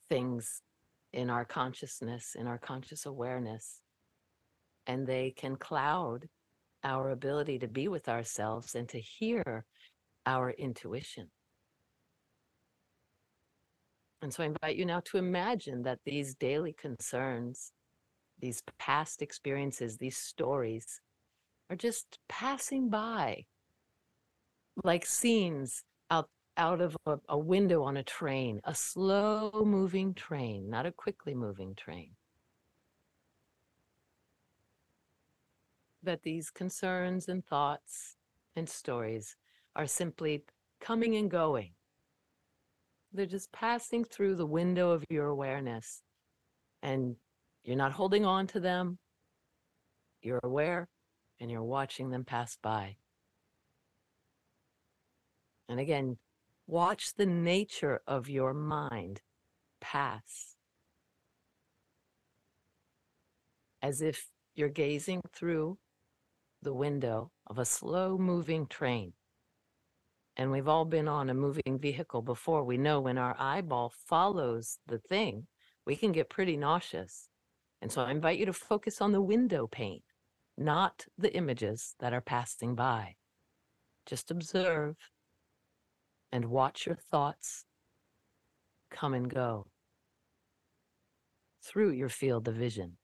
[0.08, 0.62] things
[1.14, 3.82] in our consciousness, in our conscious awareness.
[4.88, 6.28] And they can cloud
[6.84, 9.66] our ability to be with ourselves and to hear
[10.26, 11.30] our intuition.
[14.22, 17.72] And so I invite you now to imagine that these daily concerns,
[18.39, 21.01] these past experiences, these stories
[21.70, 23.45] are just passing by
[24.84, 25.84] like scenes
[26.58, 31.34] out of a, a window on a train, a slow moving train, not a quickly
[31.34, 32.12] moving train.
[36.04, 38.18] That these concerns and thoughts
[38.56, 39.36] and stories
[39.76, 40.43] are simply
[40.82, 41.72] coming and going.
[43.14, 46.01] They're just passing through the window of your awareness,
[46.82, 47.16] and
[47.64, 48.97] you're not holding on to them.
[50.22, 50.88] You're aware
[51.39, 52.95] and you're watching them pass by.
[55.70, 56.18] And again,
[56.68, 59.22] Watch the nature of your mind
[59.82, 60.55] pass
[63.82, 65.78] as if you're gazing through
[66.61, 69.14] the window of a slow moving train.
[70.38, 72.64] And we've all been on a moving vehicle before.
[72.64, 75.47] We know when our eyeball follows the thing,
[75.86, 77.28] we can get pretty nauseous.
[77.82, 80.01] And so I invite you to focus on the window pane,
[80.57, 83.16] not the images that are passing by.
[84.05, 84.95] Just observe
[86.34, 87.66] and watch your thoughts
[88.90, 89.68] come and go
[91.64, 92.98] through your field of vision.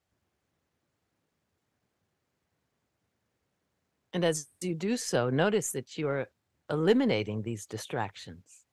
[4.12, 6.28] And as you do so, notice that you are
[6.72, 8.66] eliminating these distractions.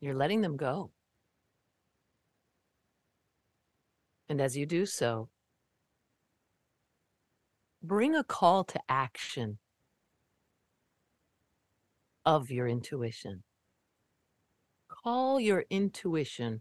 [0.00, 0.90] You're letting them go.
[4.28, 5.28] And as you do so,
[7.84, 9.58] bring a call to action
[12.28, 13.42] of your intuition.
[14.86, 16.60] Call your intuition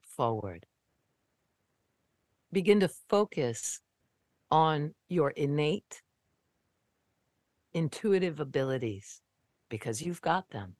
[0.00, 0.64] forward.
[2.50, 3.80] Begin to focus
[4.50, 6.00] on your innate
[7.74, 9.20] intuitive abilities
[9.68, 10.76] because you've got them.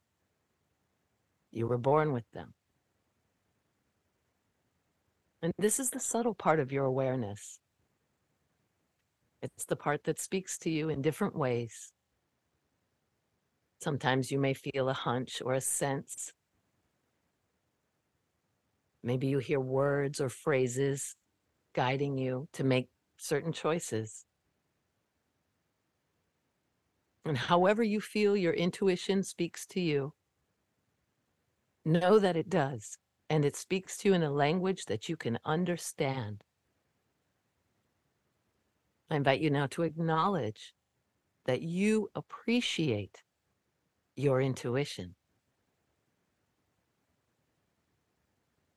[1.51, 2.55] You were born with them.
[5.43, 7.59] And this is the subtle part of your awareness.
[9.43, 11.93] It's the part that speaks to you in different ways
[13.83, 16.31] Sometimes you may feel a hunch or a sense.
[19.03, 21.17] Maybe you hear words or phrases
[21.75, 24.23] guiding you to make certain choices.
[27.25, 30.13] And however you feel your intuition speaks to you,
[31.83, 32.97] know that it does.
[33.29, 36.45] And it speaks to you in a language that you can understand.
[39.09, 40.73] I invite you now to acknowledge
[41.45, 43.23] that you appreciate
[44.15, 45.15] your intuition.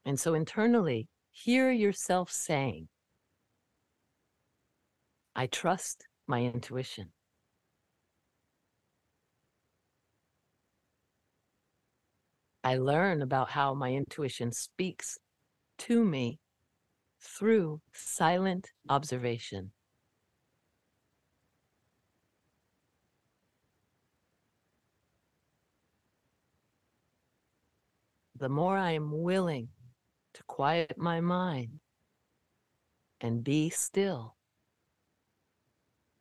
[0.05, 2.89] And so internally, hear yourself saying,
[5.35, 7.13] I trust my intuition.
[12.65, 15.19] I learn about how my intuition speaks
[15.79, 16.41] to me
[17.21, 19.73] through silent observation.
[28.39, 29.69] The more I am willing
[30.35, 31.81] to quiet my mind
[33.19, 34.37] and be still,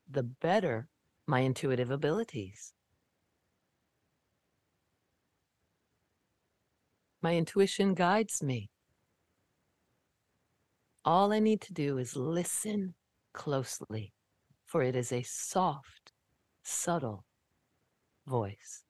[0.10, 0.88] the better
[1.28, 2.72] my intuitive abilities.
[7.22, 8.70] My intuition guides me.
[11.04, 12.94] All I need to do is listen
[13.34, 14.14] closely,
[14.66, 16.14] for it is a soft,
[16.64, 17.26] subtle
[18.26, 18.85] voice.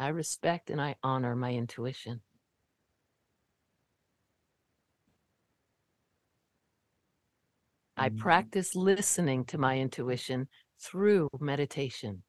[0.00, 2.22] I respect and I honor my intuition.
[7.98, 8.16] I mm-hmm.
[8.16, 10.48] practice listening to my intuition
[10.80, 12.22] through meditation.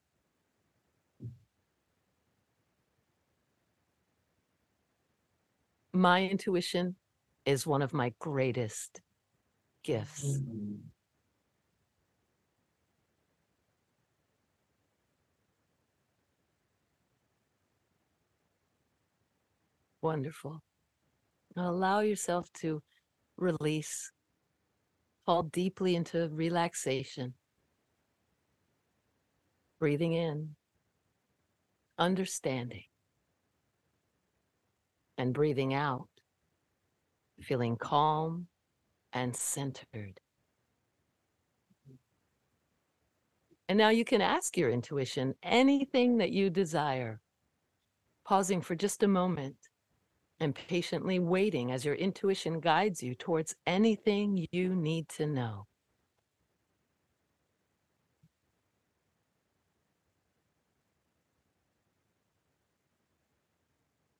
[5.94, 6.98] My intuition
[7.46, 9.00] is one of my greatest
[9.86, 10.26] gifts.
[10.26, 10.76] Mm-hmm.
[20.02, 20.62] Wonderful.
[21.56, 22.82] Allow yourself to
[23.38, 24.12] release,
[25.26, 27.34] fall deeply into relaxation.
[29.80, 30.56] Breathing in,
[31.98, 32.84] understanding,
[35.18, 36.08] and breathing out,
[37.42, 38.48] feeling calm
[39.12, 40.20] and centered.
[43.68, 47.22] And now you can ask your intuition anything that you desire,
[48.26, 49.56] pausing for just a moment
[50.42, 55.68] and patiently waiting as your intuition guides you towards anything you need to know.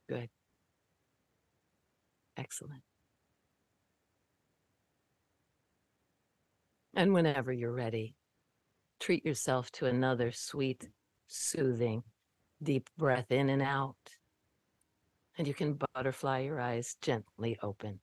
[0.08, 0.30] Good.
[2.38, 2.84] Excellent.
[6.94, 8.14] And whenever you're ready,
[9.00, 10.90] treat yourself to another sweet,
[11.28, 12.04] soothing,
[12.62, 13.96] deep breath in and out
[15.38, 18.00] and you can butterfly your eyes gently open.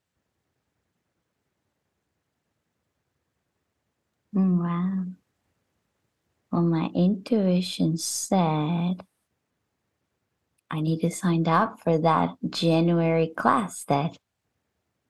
[4.32, 5.04] Wow.
[6.50, 9.02] Well, my intuition said
[10.70, 14.18] I need to sign up for that January class, that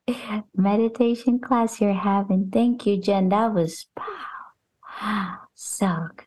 [0.56, 2.50] meditation class you're having.
[2.50, 3.28] Thank you, Jen.
[3.30, 3.86] That was
[5.02, 5.38] wow.
[5.54, 6.26] so good.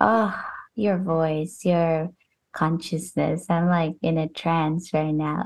[0.00, 0.38] Oh,
[0.74, 2.10] your voice, your
[2.52, 3.46] consciousness.
[3.48, 5.42] I'm like in a trance right now.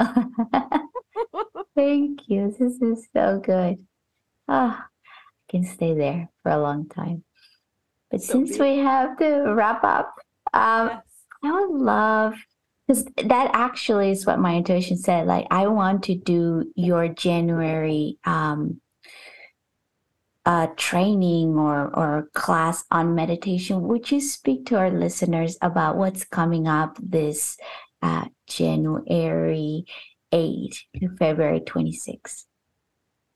[1.76, 2.54] Thank you.
[2.58, 3.78] This is so good.
[4.48, 7.24] Ah, oh, I can stay there for a long time.
[8.10, 10.14] But so since we have to wrap up,
[10.54, 11.02] um, yes.
[11.44, 12.34] I would love
[12.86, 15.26] because that actually is what my intuition said.
[15.26, 18.80] Like, I want to do your January um,
[20.46, 26.24] uh, training or, or class on meditation, would you speak to our listeners about what's
[26.24, 27.58] coming up this
[28.00, 29.84] uh, January
[30.30, 32.46] 8 to February 26?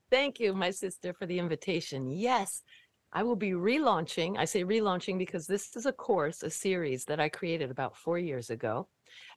[0.09, 2.09] Thank you, my sister, for the invitation.
[2.09, 2.63] Yes,
[3.11, 4.37] I will be relaunching.
[4.37, 8.17] I say relaunching because this is a course, a series that I created about four
[8.17, 8.87] years ago,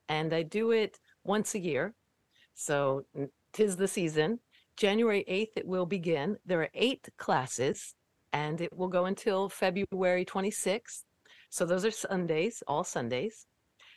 [0.09, 1.95] and I do it once a year.
[2.55, 3.05] So
[3.53, 4.39] tis the season.
[4.77, 6.37] January 8th, it will begin.
[6.45, 7.95] There are eight classes
[8.33, 11.05] and it will go until February 26th.
[11.51, 13.47] So those are Sundays, all Sundays.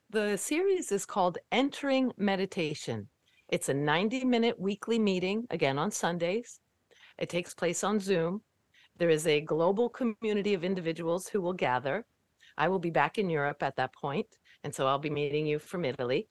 [0.10, 3.10] The series is called Entering Meditation.
[3.50, 6.60] It's a 90 minute weekly meeting, again on Sundays.
[7.18, 8.42] It takes place on Zoom.
[8.98, 12.06] There is a global community of individuals who will gather.
[12.58, 14.28] I will be back in Europe at that point,
[14.64, 16.28] and so I'll be meeting you from Italy.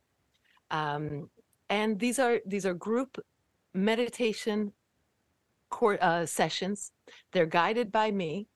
[0.70, 1.30] Um,
[1.70, 3.18] and these are these are group
[3.76, 4.72] meditation
[5.70, 6.92] court, uh, sessions.
[7.32, 8.48] They're guided by me,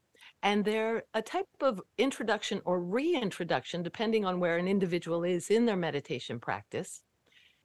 [0.43, 5.67] and they're a type of introduction or reintroduction, depending on where an individual is in
[5.67, 7.03] their meditation practice,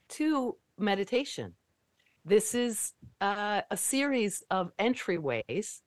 [0.10, 1.54] to meditation.
[2.26, 5.82] This is uh, a series of entryways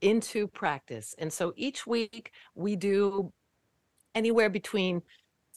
[0.00, 1.14] into practice.
[1.18, 3.32] And so each week we do
[4.14, 5.02] anywhere between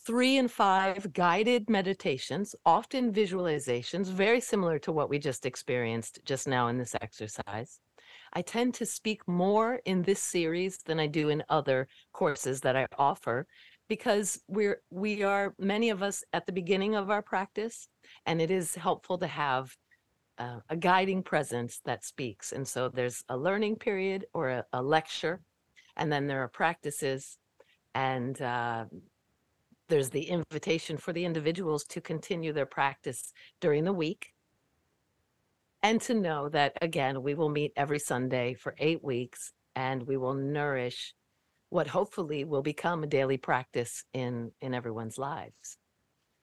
[0.05, 6.47] three and five guided meditations, often visualizations, very similar to what we just experienced just
[6.47, 7.79] now in this exercise.
[8.33, 12.75] I tend to speak more in this series than I do in other courses that
[12.75, 13.47] I offer
[13.87, 17.87] because we're we are many of us at the beginning of our practice
[18.25, 19.75] and it is helpful to have
[20.39, 24.81] uh, a guiding presence that speaks and so there's a learning period or a, a
[24.81, 25.41] lecture
[25.95, 27.37] and then there are practices
[27.93, 28.85] and uh,
[29.93, 33.31] there's the invitation for the individuals to continue their practice
[33.61, 34.33] during the week
[35.83, 40.17] and to know that again we will meet every sunday for eight weeks and we
[40.17, 41.13] will nourish
[41.69, 45.77] what hopefully will become a daily practice in in everyone's lives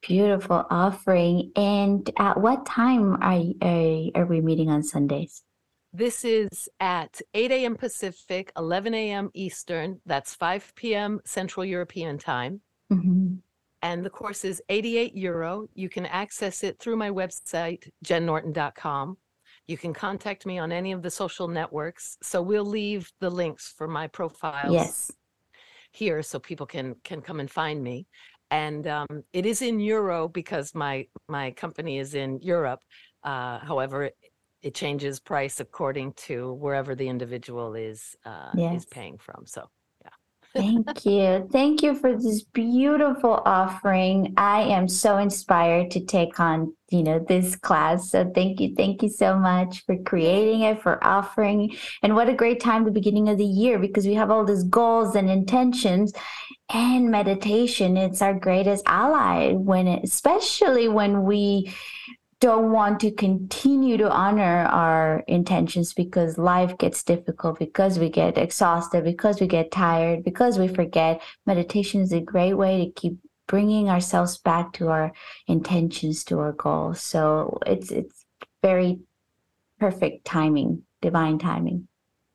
[0.01, 5.43] beautiful offering and at what time are, are, are we meeting on sundays
[5.91, 7.75] this is at 8 a.m.
[7.75, 9.29] Pacific, 11 a.m.
[9.33, 9.99] Eastern.
[10.05, 11.19] That's 5 p.m.
[11.25, 12.61] Central European time.
[12.91, 13.35] Mm-hmm.
[13.83, 15.67] And the course is 88 euro.
[15.73, 19.17] You can access it through my website, jennorton.com.
[19.67, 22.17] You can contact me on any of the social networks.
[22.21, 25.11] So we'll leave the links for my profiles yes.
[25.91, 28.05] here so people can can come and find me.
[28.51, 32.81] And um, it is in euro because my my company is in Europe.
[33.23, 34.09] Uh, however,
[34.61, 38.81] it changes price according to wherever the individual is uh, yes.
[38.81, 39.45] is paying from.
[39.45, 39.69] So
[40.53, 41.47] Thank you.
[41.49, 44.33] Thank you for this beautiful offering.
[44.35, 48.11] I am so inspired to take on, you know, this class.
[48.11, 48.75] So thank you.
[48.75, 51.77] Thank you so much for creating it, for offering.
[52.03, 54.63] And what a great time the beginning of the year because we have all these
[54.63, 56.11] goals and intentions
[56.69, 57.95] and meditation.
[57.95, 61.73] It's our greatest ally when it, especially when we
[62.41, 68.35] don't want to continue to honor our intentions because life gets difficult, because we get
[68.35, 71.21] exhausted, because we get tired, because we forget.
[71.45, 73.17] Meditation is a great way to keep
[73.47, 75.11] bringing ourselves back to our
[75.47, 76.99] intentions, to our goals.
[76.99, 78.25] So it's it's
[78.63, 78.99] very
[79.79, 81.87] perfect timing, divine timing.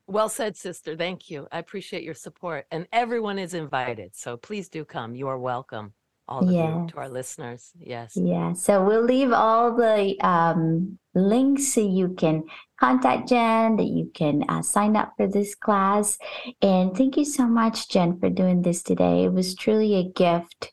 [0.07, 0.95] Well said, sister.
[0.95, 1.49] Thank you.
[1.51, 2.65] I appreciate your support.
[2.71, 4.15] And everyone is invited.
[4.15, 5.15] So please do come.
[5.15, 5.93] You are welcome
[6.27, 6.81] all of yeah.
[6.81, 7.71] you to our listeners.
[7.79, 8.15] Yes.
[8.15, 8.53] Yeah.
[8.53, 12.43] So we'll leave all the um, links so you can
[12.79, 16.17] contact Jen, that you can uh, sign up for this class.
[16.61, 19.25] And thank you so much, Jen, for doing this today.
[19.25, 20.71] It was truly a gift.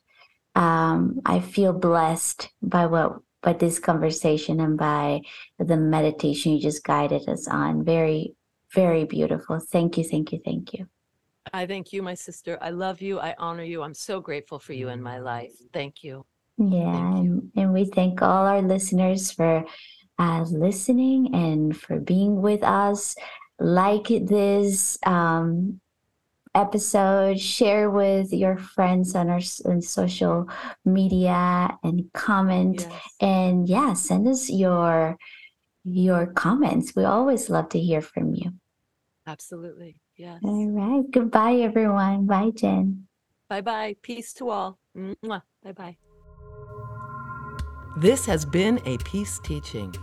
[0.55, 5.21] Um, I feel blessed by what by this conversation and by
[5.59, 7.85] the meditation you just guided us on.
[7.85, 8.35] Very,
[8.73, 9.61] very beautiful.
[9.61, 10.89] Thank you, thank you, thank you.
[11.53, 12.59] I thank you, my sister.
[12.61, 13.21] I love you.
[13.21, 13.83] I honor you.
[13.83, 15.53] I'm so grateful for you in my life.
[15.73, 16.25] Thank you.
[16.59, 16.93] Yeah.
[16.93, 17.33] Thank you.
[17.33, 19.65] And, and, we thank all our listeners for
[20.19, 23.17] uh, listening and for being with us.
[23.59, 25.81] Like this um,
[26.55, 30.49] episode, share with your friends on our on social
[30.85, 32.87] media and comment.
[32.89, 33.03] Yes.
[33.21, 35.17] And yeah, send us your
[35.85, 36.95] your comments.
[36.97, 38.55] We always love to hear from you.
[39.27, 39.97] Absolutely.
[40.17, 40.41] Yes.
[40.45, 41.11] All right.
[41.11, 42.27] Goodbye, everyone.
[42.27, 43.07] Bye, Jen.
[43.49, 43.97] Bye bye.
[44.03, 44.79] Peace to all.
[44.95, 45.97] Bye bye.
[47.97, 49.95] This has been a peace teaching.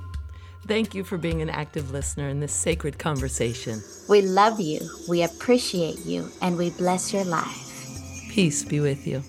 [0.68, 3.82] Thank you for being an active listener in this sacred conversation.
[4.08, 8.30] We love you, we appreciate you, and we bless your life.
[8.30, 9.24] Peace be with you.